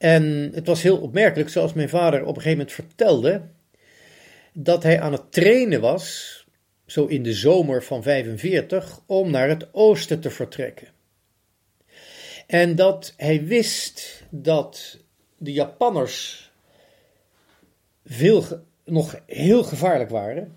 En 0.00 0.50
het 0.54 0.66
was 0.66 0.82
heel 0.82 0.98
opmerkelijk, 0.98 1.50
zoals 1.50 1.72
mijn 1.72 1.88
vader 1.88 2.20
op 2.20 2.36
een 2.36 2.42
gegeven 2.42 2.58
moment 2.58 2.72
vertelde, 2.72 3.42
dat 4.52 4.82
hij 4.82 5.00
aan 5.00 5.12
het 5.12 5.32
trainen 5.32 5.80
was, 5.80 6.36
zo 6.86 7.06
in 7.06 7.22
de 7.22 7.32
zomer 7.32 7.82
van 7.82 8.02
45, 8.02 9.00
om 9.06 9.30
naar 9.30 9.48
het 9.48 9.74
oosten 9.74 10.20
te 10.20 10.30
vertrekken. 10.30 10.88
En 12.46 12.74
dat 12.74 13.14
hij 13.16 13.44
wist 13.44 14.22
dat 14.30 14.98
de 15.38 15.52
Japanners 15.52 16.50
veel, 18.04 18.44
nog 18.84 19.20
heel 19.26 19.62
gevaarlijk 19.62 20.10
waren. 20.10 20.56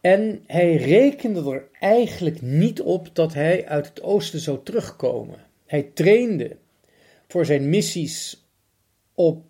En 0.00 0.44
hij 0.46 0.76
rekende 0.76 1.52
er 1.52 1.68
eigenlijk 1.80 2.42
niet 2.42 2.80
op 2.80 3.08
dat 3.12 3.34
hij 3.34 3.66
uit 3.66 3.86
het 3.86 4.02
oosten 4.02 4.40
zou 4.40 4.58
terugkomen. 4.62 5.46
Hij 5.66 5.82
trainde 5.82 6.56
voor 7.28 7.46
zijn 7.46 7.68
missies 7.68 8.39
op, 9.26 9.44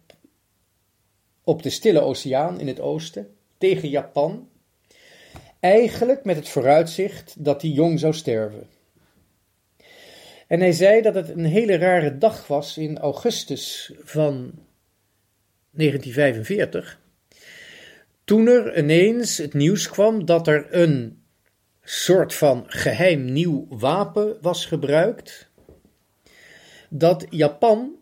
op 1.44 1.62
de 1.62 1.70
Stille 1.70 2.00
Oceaan 2.00 2.60
in 2.60 2.66
het 2.66 2.80
oosten 2.80 3.34
tegen 3.58 3.88
Japan. 3.88 4.48
Eigenlijk 5.60 6.24
met 6.24 6.36
het 6.36 6.48
vooruitzicht 6.48 7.44
dat 7.44 7.62
hij 7.62 7.70
jong 7.70 8.00
zou 8.00 8.14
sterven. 8.14 8.68
En 10.46 10.60
hij 10.60 10.72
zei 10.72 11.02
dat 11.02 11.14
het 11.14 11.28
een 11.28 11.44
hele 11.44 11.76
rare 11.76 12.18
dag 12.18 12.46
was 12.46 12.78
in 12.78 12.98
augustus 12.98 13.92
van 14.02 14.52
1945, 15.70 17.00
toen 18.24 18.46
er 18.46 18.78
ineens 18.78 19.36
het 19.36 19.54
nieuws 19.54 19.88
kwam 19.88 20.24
dat 20.24 20.46
er 20.46 20.66
een 20.70 21.22
soort 21.82 22.34
van 22.34 22.64
geheim 22.66 23.32
nieuw 23.32 23.66
wapen 23.68 24.38
was 24.40 24.66
gebruikt, 24.66 25.50
dat 26.88 27.26
Japan 27.28 28.00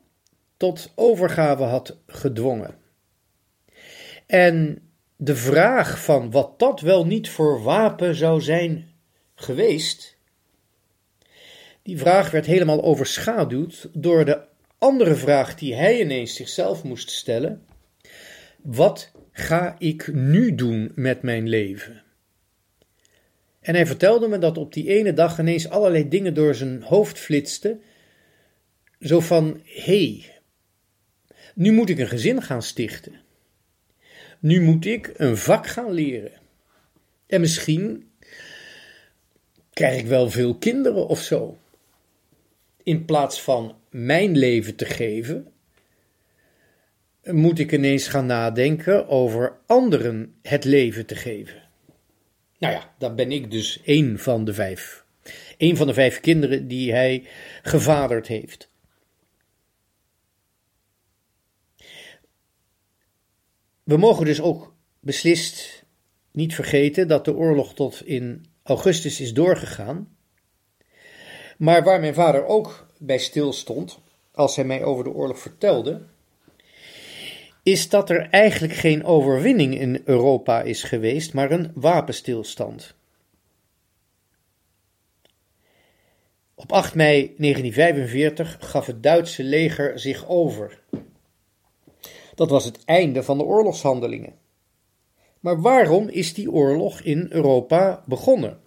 tot 0.59 0.93
overgave 0.95 1.63
had 1.63 1.97
gedwongen. 2.07 2.75
En 4.27 4.83
de 5.17 5.37
vraag 5.37 6.05
van 6.05 6.31
wat 6.31 6.59
dat 6.59 6.81
wel 6.81 7.07
niet 7.07 7.29
voor 7.29 7.63
wapen 7.63 8.15
zou 8.15 8.41
zijn 8.41 8.93
geweest, 9.35 10.17
die 11.83 11.99
vraag 11.99 12.31
werd 12.31 12.47
helemaal 12.47 12.83
overschaduwd 12.83 13.89
door 13.93 14.25
de 14.25 14.41
andere 14.79 15.15
vraag 15.15 15.55
die 15.55 15.75
hij 15.75 16.01
ineens 16.01 16.35
zichzelf 16.35 16.85
moest 16.85 17.11
stellen: 17.11 17.65
wat 18.63 19.11
ga 19.31 19.77
ik 19.79 20.13
nu 20.13 20.55
doen 20.55 20.93
met 20.95 21.23
mijn 21.23 21.49
leven? 21.49 22.03
En 23.61 23.75
hij 23.75 23.87
vertelde 23.87 24.29
me 24.29 24.39
dat 24.39 24.59
op 24.59 24.73
die 24.73 24.89
ene 24.89 25.13
dag 25.13 25.39
ineens 25.39 25.69
allerlei 25.69 26.09
dingen 26.09 26.35
door 26.35 26.55
zijn 26.55 26.83
hoofd 26.83 27.19
flitsten. 27.19 27.83
Zo 29.01 29.21
van: 29.21 29.61
hé, 29.65 29.83
hey, 29.83 30.38
nu 31.59 31.73
moet 31.73 31.89
ik 31.89 31.99
een 31.99 32.09
gezin 32.09 32.43
gaan 32.43 32.63
stichten. 32.63 33.13
Nu 34.39 34.61
moet 34.61 34.85
ik 34.85 35.13
een 35.17 35.37
vak 35.37 35.67
gaan 35.67 35.91
leren. 35.91 36.33
En 37.27 37.41
misschien 37.41 38.11
krijg 39.73 40.01
ik 40.01 40.07
wel 40.07 40.31
veel 40.31 40.55
kinderen 40.55 41.07
of 41.07 41.23
zo. 41.23 41.59
In 42.83 43.05
plaats 43.05 43.43
van 43.43 43.77
mijn 43.91 44.37
leven 44.37 44.77
te 44.77 44.85
geven, 44.85 45.53
moet 47.25 47.59
ik 47.59 47.73
ineens 47.73 48.09
gaan 48.09 48.27
nadenken 48.27 49.09
over 49.09 49.57
anderen 49.67 50.35
het 50.43 50.65
leven 50.65 51.07
te 51.07 51.17
geven. 51.17 51.63
Nou 52.59 52.75
ja, 52.75 52.95
dan 52.99 53.17
ben 53.17 53.33
ik 53.33 53.51
dus 53.51 53.81
één 53.85 54.19
van 54.19 54.45
de 54.45 54.55
vijf. 54.55 55.05
Een 55.57 55.77
van 55.77 55.87
de 55.87 55.95
vijf 55.95 56.21
kinderen 56.21 56.69
die 56.69 56.93
hij 56.93 57.27
gevaderd 57.63 58.27
heeft. 58.27 58.68
We 63.89 63.97
mogen 63.97 64.25
dus 64.25 64.41
ook 64.41 64.75
beslist 65.01 65.85
niet 66.31 66.55
vergeten 66.55 67.09
dat 67.09 67.25
de 67.25 67.35
oorlog 67.35 67.75
tot 67.75 68.07
in 68.07 68.47
augustus 68.63 69.21
is 69.21 69.35
doorgegaan. 69.35 70.17
Maar 71.59 71.85
waar 71.85 72.01
mijn 72.01 72.15
vader 72.15 72.47
ook 72.47 72.87
bij 72.99 73.19
stilstond, 73.19 73.99
als 74.33 74.57
hij 74.57 74.65
mij 74.65 74.85
over 74.85 75.05
de 75.05 75.11
oorlog 75.11 75.39
vertelde, 75.39 76.03
is 77.63 77.89
dat 77.89 78.11
er 78.11 78.29
eigenlijk 78.31 78.73
geen 78.73 79.05
overwinning 79.05 79.79
in 79.79 80.03
Europa 80.05 80.63
is 80.63 80.83
geweest, 80.83 81.35
maar 81.35 81.51
een 81.51 81.71
wapenstilstand. 81.75 82.95
Op 86.55 86.73
8 86.73 86.95
mei 86.95 87.35
1945 87.37 88.57
gaf 88.61 88.87
het 88.87 89.03
Duitse 89.03 89.43
leger 89.43 89.99
zich 89.99 90.27
over. 90.27 90.81
Dat 92.39 92.51
was 92.51 92.65
het 92.65 92.85
einde 92.85 93.23
van 93.23 93.39
de 93.39 93.45
oorlogshandelingen. 93.45 94.35
Maar 95.41 95.61
waarom 95.61 96.09
is 96.09 96.35
die 96.35 96.51
oorlog 96.51 97.01
in 97.01 97.27
Europa 97.31 98.03
begonnen? 98.07 98.61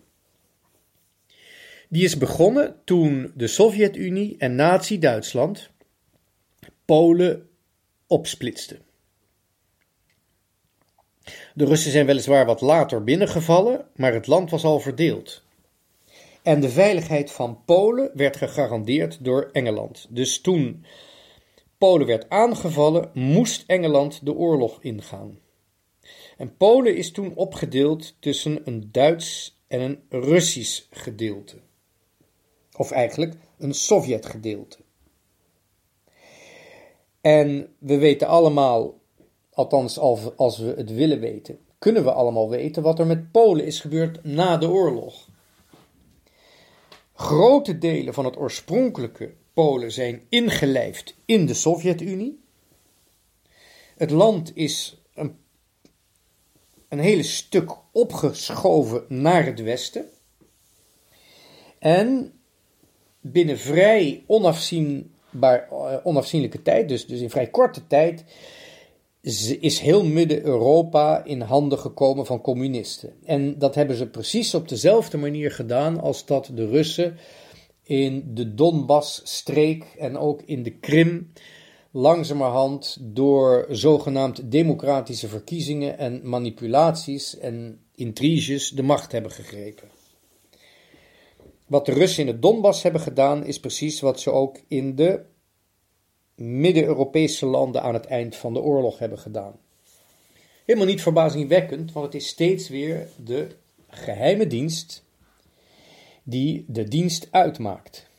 Die 1.89 2.03
is 2.03 2.17
begonnen 2.17 2.75
toen 2.83 3.31
de 3.35 3.47
Sovjet-Unie 3.47 4.35
en 4.37 4.55
Nazi-Duitsland 4.55 5.69
Polen 6.85 7.49
opsplitsten. 8.07 8.81
De 11.53 11.65
Russen 11.65 11.91
zijn 11.91 12.05
weliswaar 12.05 12.45
wat 12.45 12.61
later 12.61 13.03
binnengevallen, 13.03 13.85
maar 13.95 14.13
het 14.13 14.27
land 14.27 14.49
was 14.49 14.63
al 14.63 14.79
verdeeld. 14.79 15.43
En 16.41 16.61
de 16.61 16.69
veiligheid 16.69 17.31
van 17.31 17.61
Polen 17.65 18.11
werd 18.13 18.37
gegarandeerd 18.37 19.23
door 19.23 19.49
Engeland. 19.51 20.07
Dus 20.09 20.41
toen 20.41 20.85
Polen 21.81 22.07
werd 22.07 22.29
aangevallen, 22.29 23.09
moest 23.13 23.63
Engeland 23.67 24.25
de 24.25 24.33
oorlog 24.33 24.81
ingaan. 24.81 25.39
En 26.37 26.57
Polen 26.57 26.95
is 26.95 27.11
toen 27.11 27.35
opgedeeld 27.35 28.15
tussen 28.19 28.61
een 28.63 28.89
Duits 28.91 29.59
en 29.67 29.81
een 29.81 30.03
Russisch 30.09 30.83
gedeelte. 30.89 31.57
Of 32.77 32.91
eigenlijk 32.91 33.35
een 33.57 33.73
Sovjet-gedeelte. 33.73 34.77
En 37.21 37.75
we 37.79 37.97
weten 37.97 38.27
allemaal, 38.27 38.99
althans 39.49 39.97
als 40.35 40.57
we 40.57 40.73
het 40.77 40.93
willen 40.93 41.19
weten, 41.19 41.59
kunnen 41.79 42.03
we 42.03 42.11
allemaal 42.11 42.49
weten 42.49 42.83
wat 42.83 42.99
er 42.99 43.07
met 43.07 43.31
Polen 43.31 43.65
is 43.65 43.79
gebeurd 43.79 44.23
na 44.23 44.57
de 44.57 44.69
oorlog. 44.69 45.27
Grote 47.13 47.77
delen 47.77 48.13
van 48.13 48.25
het 48.25 48.37
oorspronkelijke 48.37 49.33
Zijn 49.87 50.21
ingelijfd 50.29 51.15
in 51.25 51.45
de 51.45 51.53
Sovjet-Unie. 51.53 52.39
Het 53.97 54.11
land 54.11 54.51
is 54.55 55.01
een, 55.13 55.35
een 56.89 56.99
hele 56.99 57.23
stuk 57.23 57.71
opgeschoven 57.91 59.05
naar 59.07 59.45
het 59.45 59.61
westen. 59.61 60.05
En 61.79 62.33
binnen 63.19 63.57
vrij 63.57 64.23
onafzienbaar, 64.27 65.67
uh, 65.71 65.97
onafzienlijke 66.03 66.61
tijd, 66.61 66.89
dus, 66.89 67.05
dus 67.05 67.19
in 67.19 67.29
vrij 67.29 67.49
korte 67.49 67.87
tijd, 67.87 68.23
is 69.59 69.79
heel 69.79 70.05
Midden-Europa 70.05 71.23
in 71.23 71.41
handen 71.41 71.79
gekomen 71.79 72.25
van 72.25 72.41
communisten. 72.41 73.13
En 73.23 73.57
dat 73.57 73.75
hebben 73.75 73.95
ze 73.95 74.09
precies 74.09 74.53
op 74.53 74.67
dezelfde 74.69 75.17
manier 75.17 75.51
gedaan 75.51 75.99
als 75.99 76.25
dat 76.25 76.51
de 76.53 76.67
Russen 76.67 77.17
in 77.91 78.23
de 78.33 78.53
Donbass-streek 78.53 79.83
en 79.97 80.17
ook 80.17 80.41
in 80.41 80.63
de 80.63 80.71
Krim 80.71 81.31
langzamerhand 81.91 82.97
door 83.01 83.65
zogenaamd 83.69 84.51
democratische 84.51 85.27
verkiezingen 85.27 85.97
en 85.97 86.29
manipulaties 86.29 87.37
en 87.37 87.79
intriges 87.95 88.69
de 88.69 88.83
macht 88.83 89.11
hebben 89.11 89.31
gegrepen. 89.31 89.89
Wat 91.65 91.85
de 91.85 91.93
Russen 91.93 92.21
in 92.21 92.27
het 92.27 92.41
Donbass 92.41 92.83
hebben 92.83 93.01
gedaan, 93.01 93.45
is 93.45 93.59
precies 93.59 93.99
wat 93.99 94.19
ze 94.19 94.31
ook 94.31 94.59
in 94.67 94.95
de 94.95 95.21
Midden-Europese 96.35 97.45
landen 97.45 97.81
aan 97.81 97.93
het 97.93 98.05
eind 98.05 98.35
van 98.35 98.53
de 98.53 98.61
oorlog 98.61 98.99
hebben 98.99 99.19
gedaan. 99.19 99.59
Helemaal 100.65 100.87
niet 100.87 101.01
verbazingwekkend, 101.01 101.91
want 101.91 102.05
het 102.05 102.15
is 102.15 102.27
steeds 102.27 102.69
weer 102.69 103.07
de 103.23 103.47
geheime 103.87 104.47
dienst 104.47 105.03
die 106.31 106.65
de 106.67 106.83
dienst 106.83 107.27
uitmaakt. 107.31 108.09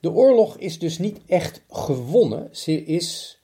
De 0.00 0.10
oorlog 0.10 0.58
is 0.58 0.78
dus 0.78 0.98
niet 0.98 1.20
echt 1.26 1.62
gewonnen, 1.68 2.48
ze 2.52 2.84
is 2.84 3.40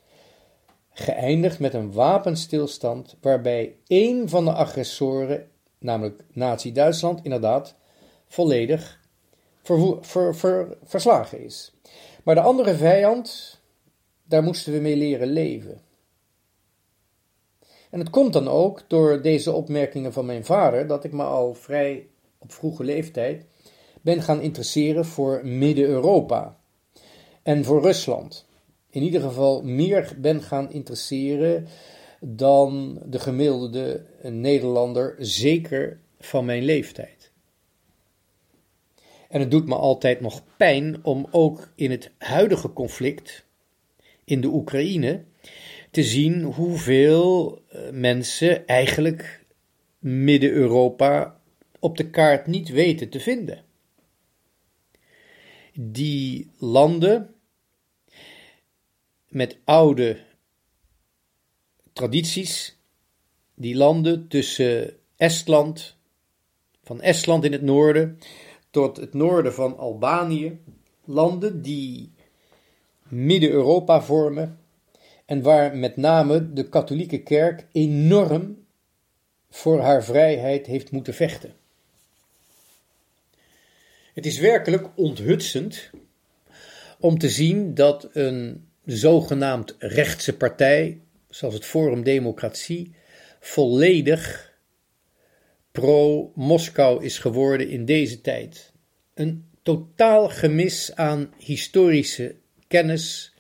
geëindigd 0.93 1.59
met 1.59 1.75
een 1.75 1.93
wapenstilstand 1.93 3.17
waarbij 3.21 3.77
één 3.87 4.29
van 4.29 4.45
de 4.45 4.53
agressoren, 4.53 5.49
namelijk 5.79 6.25
Nazi-Duitsland, 6.33 7.21
inderdaad 7.25 7.75
volledig 8.27 9.01
verslagen 10.83 11.45
is. 11.45 11.73
Maar 12.25 12.35
de 12.35 12.41
andere 12.41 12.75
vijand, 12.75 13.59
daar 14.25 14.43
moesten 14.43 14.73
we 14.73 14.79
mee 14.79 14.97
leren 14.97 15.29
leven. 15.29 15.81
En 17.91 17.99
het 17.99 18.11
komt 18.11 18.33
dan 18.33 18.49
ook 18.49 18.83
door 18.87 19.23
deze 19.23 19.53
opmerkingen 19.53 20.13
van 20.13 20.27
mijn 20.27 20.45
vader 20.45 20.87
dat 20.87 21.05
ik 21.05 21.13
me 21.13 21.23
al 21.23 21.55
vrij 21.55 22.07
op 22.39 22.53
vroege 22.53 22.85
leeftijd 22.85 23.47
ben 24.01 24.23
gaan 24.23 24.41
interesseren 24.41 25.05
voor 25.05 25.41
Midden-Europa 25.45 26.57
en 27.43 27.65
voor 27.65 27.83
Rusland. 27.83 28.47
In 28.91 29.03
ieder 29.03 29.21
geval 29.21 29.63
meer 29.63 30.17
ben 30.19 30.43
gaan 30.43 30.73
interesseren 30.73 31.67
dan 32.21 32.99
de 33.05 33.19
gemiddelde 33.19 34.05
Nederlander, 34.23 35.15
zeker 35.19 36.01
van 36.19 36.45
mijn 36.45 36.63
leeftijd. 36.63 37.31
En 39.29 39.41
het 39.41 39.51
doet 39.51 39.67
me 39.67 39.75
altijd 39.75 40.21
nog 40.21 40.43
pijn 40.57 40.99
om 41.03 41.27
ook 41.31 41.69
in 41.75 41.91
het 41.91 42.11
huidige 42.19 42.73
conflict 42.73 43.45
in 44.25 44.41
de 44.41 44.49
Oekraïne 44.49 45.25
te 45.91 46.03
zien 46.03 46.43
hoeveel 46.43 47.63
eh, 47.69 47.91
mensen 47.91 48.67
eigenlijk 48.67 49.45
Midden-Europa 49.99 51.41
op 51.79 51.97
de 51.97 52.11
kaart 52.11 52.47
niet 52.47 52.69
weten 52.69 53.09
te 53.09 53.21
vinden. 53.21 53.65
Die 55.75 56.51
landen 56.59 57.35
met 59.29 59.59
oude 59.65 60.21
tradities, 61.93 62.79
die 63.55 63.77
landen 63.77 64.29
tussen 64.29 64.97
Estland, 65.17 65.97
van 66.83 67.01
Estland 67.01 67.45
in 67.45 67.53
het 67.53 67.63
noorden 67.63 68.19
tot 68.71 68.97
het 68.97 69.15
noorden 69.15 69.55
van 69.55 69.79
Albanië, 69.79 70.59
landen 71.05 71.63
die 71.63 72.13
Midden-Europa 73.09 74.03
vormen 74.03 74.60
en 75.31 75.43
waar 75.43 75.77
met 75.77 75.97
name 75.97 76.53
de 76.53 76.69
katholieke 76.69 77.23
kerk 77.23 77.67
enorm 77.73 78.67
voor 79.51 79.81
haar 79.81 80.05
vrijheid 80.05 80.67
heeft 80.67 80.91
moeten 80.91 81.15
vechten. 81.15 81.55
Het 84.15 84.27
is 84.27 84.39
werkelijk 84.39 84.89
onthutsend 84.95 85.91
om 86.99 87.19
te 87.19 87.29
zien 87.29 87.75
dat 87.75 88.09
een 88.13 88.69
zogenaamd 88.85 89.75
rechtse 89.79 90.37
partij, 90.37 91.01
zoals 91.29 91.55
het 91.55 91.65
Forum 91.65 92.03
Democratie, 92.03 92.95
volledig 93.41 94.55
pro-Moskou 95.73 97.05
is 97.05 97.19
geworden 97.19 97.69
in 97.69 97.85
deze 97.85 98.21
tijd. 98.21 98.73
Een 99.15 99.49
totaal 99.63 100.29
gemis 100.29 100.95
aan 100.95 101.35
historische 101.39 102.35
kennis 102.69 103.35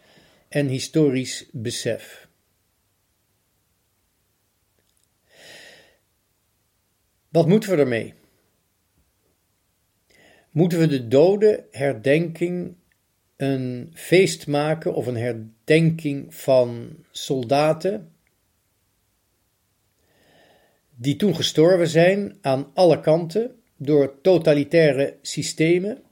en 0.50 0.68
historisch 0.68 1.48
besef. 1.52 2.28
Wat 7.28 7.48
moeten 7.48 7.70
we 7.70 7.76
ermee? 7.76 8.14
Moeten 10.50 10.78
we 10.78 10.86
de 10.86 11.08
dode 11.08 11.66
herdenking 11.70 12.76
een 13.36 13.90
feest 13.94 14.46
maken 14.46 14.94
of 14.94 15.06
een 15.06 15.16
herdenking 15.16 16.34
van 16.34 16.96
soldaten 17.10 18.12
die 20.94 21.16
toen 21.16 21.34
gestorven 21.34 21.88
zijn 21.88 22.38
aan 22.40 22.70
alle 22.74 23.00
kanten 23.00 23.62
door 23.76 24.20
totalitaire 24.20 25.18
systemen 25.22 26.02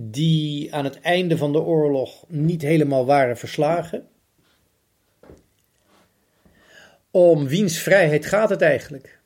die 0.00 0.74
aan 0.74 0.84
het 0.84 1.00
einde 1.00 1.36
van 1.36 1.52
de 1.52 1.60
oorlog 1.60 2.24
niet 2.28 2.62
helemaal 2.62 3.06
waren 3.06 3.36
verslagen. 3.36 4.08
Om 7.10 7.46
wiens 7.46 7.78
vrijheid 7.78 8.26
gaat 8.26 8.50
het 8.50 8.62
eigenlijk? 8.62 9.20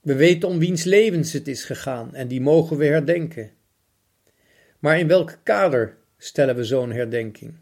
We 0.00 0.14
weten 0.14 0.48
om 0.48 0.58
wiens 0.58 0.84
levens 0.84 1.32
het 1.32 1.48
is 1.48 1.64
gegaan 1.64 2.14
en 2.14 2.28
die 2.28 2.40
mogen 2.40 2.76
we 2.76 2.84
herdenken. 2.84 3.50
Maar 4.78 4.98
in 4.98 5.08
welk 5.08 5.38
kader 5.42 5.96
stellen 6.18 6.56
we 6.56 6.64
zo'n 6.64 6.92
herdenking? 6.92 7.54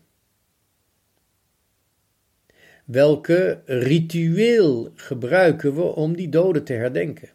Welke 2.85 3.63
ritueel 3.65 4.93
gebruiken 4.95 5.75
we 5.75 5.83
om 5.83 6.17
die 6.17 6.29
doden 6.29 6.65
te 6.65 6.73
herdenken? 6.73 7.29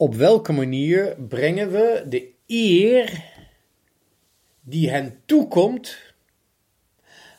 Op 0.00 0.14
welke 0.14 0.52
manier 0.52 1.16
brengen 1.28 1.70
we 1.70 2.04
de 2.08 2.28
eer 2.46 3.24
die 4.60 4.90
hen 4.90 5.20
toekomt 5.26 5.96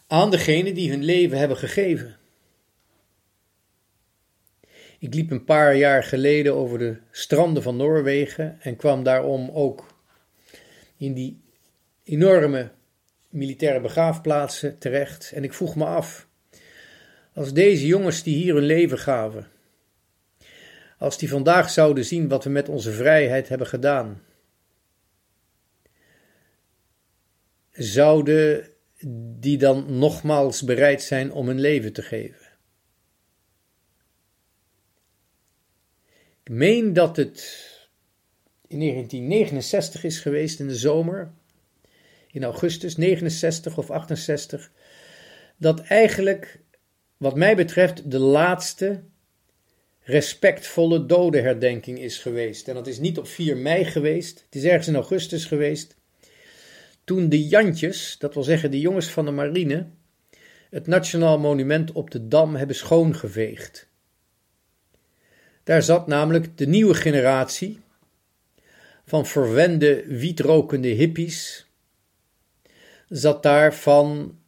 aan 0.07 0.31
degene 0.31 0.73
die 0.73 0.89
hun 0.89 1.03
leven 1.03 1.37
hebben 1.37 1.57
gegeven? 1.57 2.17
Ik 4.99 5.13
liep 5.13 5.31
een 5.31 5.43
paar 5.43 5.75
jaar 5.75 6.03
geleden 6.03 6.55
over 6.55 6.77
de 6.77 6.97
stranden 7.11 7.63
van 7.63 7.75
Noorwegen 7.75 8.57
en 8.61 8.75
kwam 8.75 9.03
daarom 9.03 9.49
ook 9.49 9.95
in 10.97 11.13
die 11.13 11.41
enorme 12.03 12.71
militaire 13.29 13.81
begraafplaatsen 13.81 14.77
terecht. 14.77 15.31
En 15.35 15.43
ik 15.43 15.53
vroeg 15.53 15.75
me 15.75 15.85
af, 15.85 16.27
als 17.33 17.53
deze 17.53 17.87
jongens 17.87 18.23
die 18.23 18.35
hier 18.35 18.53
hun 18.53 18.63
leven 18.63 18.99
gaven, 18.99 19.47
als 21.01 21.17
die 21.17 21.29
vandaag 21.29 21.69
zouden 21.69 22.05
zien 22.05 22.27
wat 22.27 22.43
we 22.43 22.49
met 22.49 22.69
onze 22.69 22.91
vrijheid 22.91 23.49
hebben 23.49 23.67
gedaan, 23.67 24.23
zouden 27.71 28.69
die 29.39 29.57
dan 29.57 29.97
nogmaals 29.97 30.63
bereid 30.63 31.01
zijn 31.01 31.31
om 31.31 31.47
hun 31.47 31.59
leven 31.59 31.93
te 31.93 32.01
geven? 32.01 32.47
Ik 36.43 36.49
meen 36.49 36.93
dat 36.93 37.17
het 37.17 37.37
in 38.67 38.79
1969 38.79 40.03
is 40.03 40.19
geweest 40.19 40.59
in 40.59 40.67
de 40.67 40.75
zomer, 40.75 41.31
in 42.31 42.43
augustus 42.43 42.97
69 42.97 43.77
of 43.77 43.91
68, 43.91 44.71
dat 45.57 45.79
eigenlijk, 45.79 46.59
wat 47.17 47.35
mij 47.35 47.55
betreft, 47.55 48.11
de 48.11 48.19
laatste 48.19 49.03
respectvolle 50.11 51.05
dodenherdenking 51.05 51.99
is 51.99 52.17
geweest. 52.17 52.67
En 52.67 52.73
dat 52.73 52.87
is 52.87 52.99
niet 52.99 53.17
op 53.17 53.27
4 53.27 53.57
mei 53.57 53.85
geweest, 53.85 54.43
het 54.45 54.55
is 54.55 54.63
ergens 54.63 54.87
in 54.87 54.95
augustus 54.95 55.45
geweest. 55.45 55.95
Toen 57.03 57.29
de 57.29 57.47
Jantjes, 57.47 58.15
dat 58.19 58.33
wil 58.33 58.43
zeggen 58.43 58.71
de 58.71 58.79
jongens 58.79 59.07
van 59.07 59.25
de 59.25 59.31
marine, 59.31 59.87
het 60.69 60.87
Nationaal 60.87 61.39
Monument 61.39 61.91
op 61.91 62.11
de 62.11 62.27
Dam 62.27 62.55
hebben 62.55 62.75
schoongeveegd. 62.75 63.89
Daar 65.63 65.83
zat 65.83 66.07
namelijk 66.07 66.57
de 66.57 66.67
nieuwe 66.67 66.93
generatie 66.93 67.79
van 69.05 69.25
verwende 69.25 70.03
wietrokende 70.07 70.87
hippies, 70.87 71.67
zat 73.09 73.43
daar 73.43 73.73
van 73.73 74.39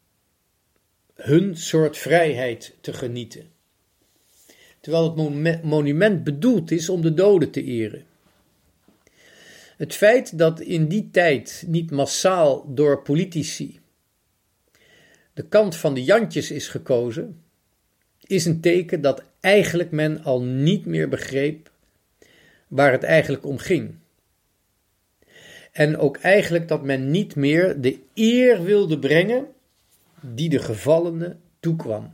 hun 1.16 1.58
soort 1.58 1.98
vrijheid 1.98 2.76
te 2.82 2.94
genieten. 2.94 3.53
Terwijl 4.84 5.34
het 5.44 5.64
monument 5.64 6.24
bedoeld 6.24 6.72
is 6.72 6.90
om 6.90 7.02
de 7.02 7.14
doden 7.14 7.52
te 7.52 7.64
eren. 7.64 8.04
Het 9.78 9.96
feit 9.96 10.38
dat 10.38 10.60
in 10.60 10.88
die 10.88 11.10
tijd 11.12 11.64
niet 11.68 11.92
massaal 11.92 12.74
door 12.74 13.02
politici 13.02 13.82
de 15.34 15.48
kant 15.48 15.76
van 15.76 15.94
de 15.94 16.04
Jantjes 16.04 16.52
is 16.52 16.68
gekozen, 16.68 17.42
is 18.28 18.46
een 18.46 18.62
teken 18.62 19.02
dat 19.02 19.24
eigenlijk 19.40 19.92
men 19.92 20.24
al 20.24 20.42
niet 20.42 20.86
meer 20.86 21.10
begreep 21.10 21.72
waar 22.68 22.92
het 22.92 23.04
eigenlijk 23.04 23.46
om 23.46 23.58
ging. 23.58 23.96
En 25.72 25.98
ook 25.98 26.18
eigenlijk 26.18 26.68
dat 26.68 26.84
men 26.84 27.12
niet 27.12 27.36
meer 27.36 27.82
de 27.82 28.00
eer 28.14 28.64
wilde 28.64 29.00
brengen 29.00 29.48
die 30.22 30.50
de 30.50 30.60
gevallenen 30.60 31.40
toekwam. 31.60 32.14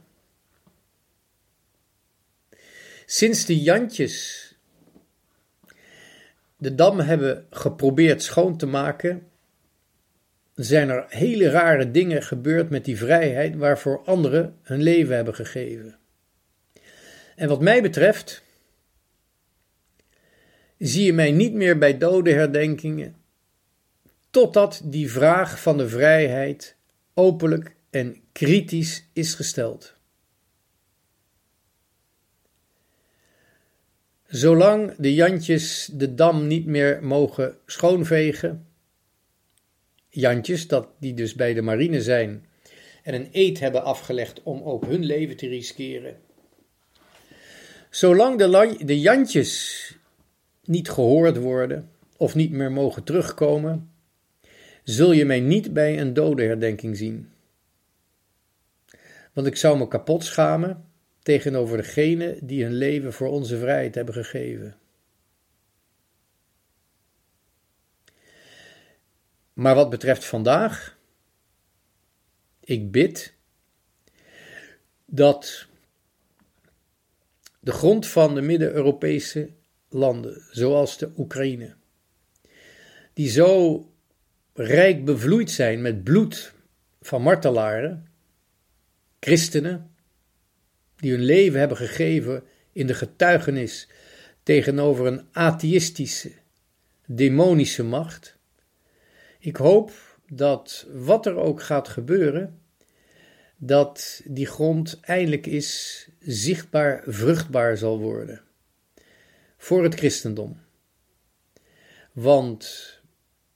Sinds 3.12 3.46
de 3.46 3.62
Jantjes 3.62 4.46
de 6.58 6.76
dam 6.76 7.00
hebben 7.00 7.48
geprobeerd 7.50 8.24
schoon 8.24 8.58
te 8.58 8.66
maken, 8.66 9.28
zijn 10.56 10.90
er 10.90 11.06
hele 11.08 11.50
rare 11.50 11.92
dingen 11.92 12.24
gebeurd 12.24 12.70
met 12.70 12.86
die 12.86 12.98
vrijheid 12.98 13.56
waarvoor 13.56 14.04
anderen 14.06 14.58
hun 14.62 14.82
leven 14.82 15.16
hebben 15.16 15.36
gegeven. 15.36 15.98
En 17.36 17.48
wat 17.48 17.62
mij 17.62 17.82
betreft, 17.82 18.44
zie 20.78 21.06
je 21.06 21.14
mij 21.14 21.32
niet 21.32 21.54
meer 21.54 21.78
bij 21.78 21.98
dodenherdenkingen, 21.98 23.16
totdat 24.30 24.82
die 24.84 25.12
vraag 25.12 25.62
van 25.62 25.78
de 25.78 25.90
vrijheid 25.90 26.76
openlijk 27.14 27.76
en 27.90 28.22
kritisch 28.32 29.10
is 29.14 29.34
gesteld. 29.34 29.98
Zolang 34.30 34.96
de 34.98 35.14
Jantjes 35.14 35.90
de 35.94 36.16
dam 36.16 36.48
niet 36.48 36.66
meer 36.66 37.04
mogen 37.04 37.58
schoonvegen, 37.66 38.68
Jantjes, 40.10 40.68
dat 40.68 40.88
die 41.00 41.14
dus 41.14 41.34
bij 41.36 41.54
de 41.54 41.62
marine 41.62 42.02
zijn 42.02 42.46
en 43.04 43.14
een 43.14 43.30
eed 43.32 43.60
hebben 43.60 43.84
afgelegd 43.84 44.44
om 44.44 44.62
ook 44.64 44.86
hun 44.86 45.06
leven 45.06 45.38
te 45.38 45.48
riskeren, 45.48 46.18
Zolang 47.90 48.38
de, 48.38 48.78
de 48.86 49.00
Jantjes 49.00 49.98
niet 50.64 50.90
gehoord 50.90 51.38
worden 51.38 51.90
of 52.18 52.36
niet 52.36 52.52
meer 52.52 52.72
mogen 52.72 53.04
terugkomen, 53.04 53.92
zul 54.84 55.12
je 55.12 55.26
mij 55.26 55.40
niet 55.40 55.74
bij 55.74 56.00
een 56.00 56.14
dodenherdenking 56.14 56.98
zien. 56.98 57.30
Want 59.34 59.48
ik 59.48 59.56
zou 59.56 59.78
me 59.78 59.88
kapot 59.88 60.24
schamen 60.24 60.89
tegenover 61.22 61.78
degenen 61.78 62.48
die 62.48 62.64
hun 62.64 62.74
leven 62.74 63.14
voor 63.14 63.28
onze 63.28 63.58
vrijheid 63.58 63.96
hebben 63.96 64.14
gegeven. 64.14 64.78
Maar 69.54 69.76
wat 69.76 69.90
betreft 69.90 70.26
vandaag, 70.26 70.98
ik 72.60 72.92
bid 72.92 73.34
dat 75.06 75.68
de 77.60 77.72
grond 77.72 78.08
van 78.08 78.36
de 78.36 78.42
Midden-Europese 78.42 79.50
landen, 79.90 80.42
zoals 80.52 80.98
de 80.98 81.12
Oekraïne, 81.18 81.76
die 83.14 83.30
zo 83.30 83.84
rijk 84.54 85.06
bevloeid 85.06 85.52
zijn 85.52 85.82
met 85.82 86.04
bloed 86.04 86.54
van 87.02 87.22
martelaren, 87.22 88.08
christenen, 89.20 89.89
die 91.00 91.12
hun 91.12 91.24
leven 91.24 91.60
hebben 91.60 91.78
gegeven 91.78 92.44
in 92.72 92.88
de 92.88 92.94
getuigenis 92.94 93.88
tegenover 94.44 95.06
een 95.06 95.28
atheïstische, 95.32 96.32
demonische 97.06 97.84
macht. 97.84 98.38
Ik 99.40 99.56
hoop 99.56 99.92
dat 100.32 100.88
wat 100.94 101.26
er 101.26 101.36
ook 101.36 101.62
gaat 101.62 101.88
gebeuren, 101.88 102.60
dat 103.58 104.22
die 104.26 104.46
grond 104.46 105.00
eindelijk 105.02 105.46
is 105.46 106.08
zichtbaar 106.20 107.04
vruchtbaar 107.06 107.78
zal 107.78 108.00
worden 108.00 108.42
voor 109.58 109.84
het 109.84 109.96
christendom. 109.96 110.60
Want 112.12 112.94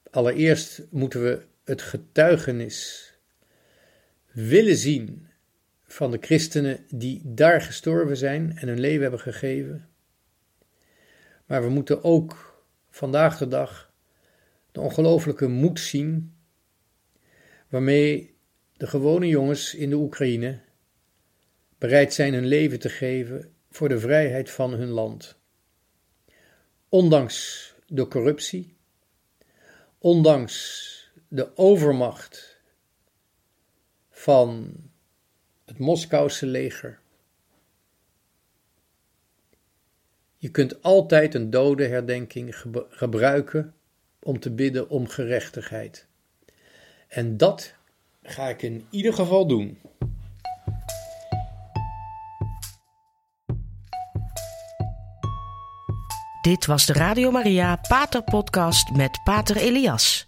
allereerst 0.09 0.81
moeten 0.89 1.23
we 1.23 1.45
het 1.63 1.81
getuigenis 1.81 3.11
willen 4.31 4.77
zien 4.77 5.27
van 5.93 6.11
de 6.11 6.17
christenen 6.21 6.85
die 6.89 7.21
daar 7.23 7.61
gestorven 7.61 8.17
zijn 8.17 8.57
en 8.57 8.67
hun 8.67 8.79
leven 8.79 9.01
hebben 9.01 9.19
gegeven. 9.19 9.89
Maar 11.45 11.63
we 11.63 11.69
moeten 11.69 12.03
ook 12.03 12.63
vandaag 12.89 13.37
de 13.37 13.47
dag 13.47 13.93
de 14.71 14.79
ongelooflijke 14.79 15.47
moed 15.47 15.79
zien 15.79 16.35
waarmee 17.67 18.35
de 18.73 18.87
gewone 18.87 19.27
jongens 19.27 19.75
in 19.75 19.89
de 19.89 19.95
Oekraïne 19.95 20.59
bereid 21.77 22.13
zijn 22.13 22.33
hun 22.33 22.45
leven 22.45 22.79
te 22.79 22.89
geven 22.89 23.53
voor 23.69 23.89
de 23.89 23.99
vrijheid 23.99 24.51
van 24.51 24.73
hun 24.73 24.89
land. 24.89 25.37
Ondanks 26.89 27.73
de 27.87 28.07
corruptie, 28.07 28.77
ondanks 29.97 30.91
de 31.27 31.57
overmacht 31.57 32.61
van 34.09 34.75
het 35.65 35.77
Moskouse 35.77 36.45
leger. 36.45 36.99
Je 40.37 40.49
kunt 40.49 40.81
altijd 40.81 41.35
een 41.35 41.49
dodenherdenking 41.49 42.55
gebruiken 42.89 43.73
om 44.19 44.39
te 44.39 44.51
bidden 44.51 44.89
om 44.89 45.07
gerechtigheid. 45.07 46.07
En 47.07 47.37
dat 47.37 47.73
ga 48.23 48.49
ik 48.49 48.61
in 48.61 48.87
ieder 48.89 49.13
geval 49.13 49.47
doen. 49.47 49.77
Dit 56.41 56.65
was 56.65 56.85
de 56.85 56.93
Radio 56.93 57.31
Maria 57.31 57.75
Pater 57.87 58.23
Podcast 58.23 58.91
met 58.91 59.19
Pater 59.23 59.57
Elias. 59.57 60.27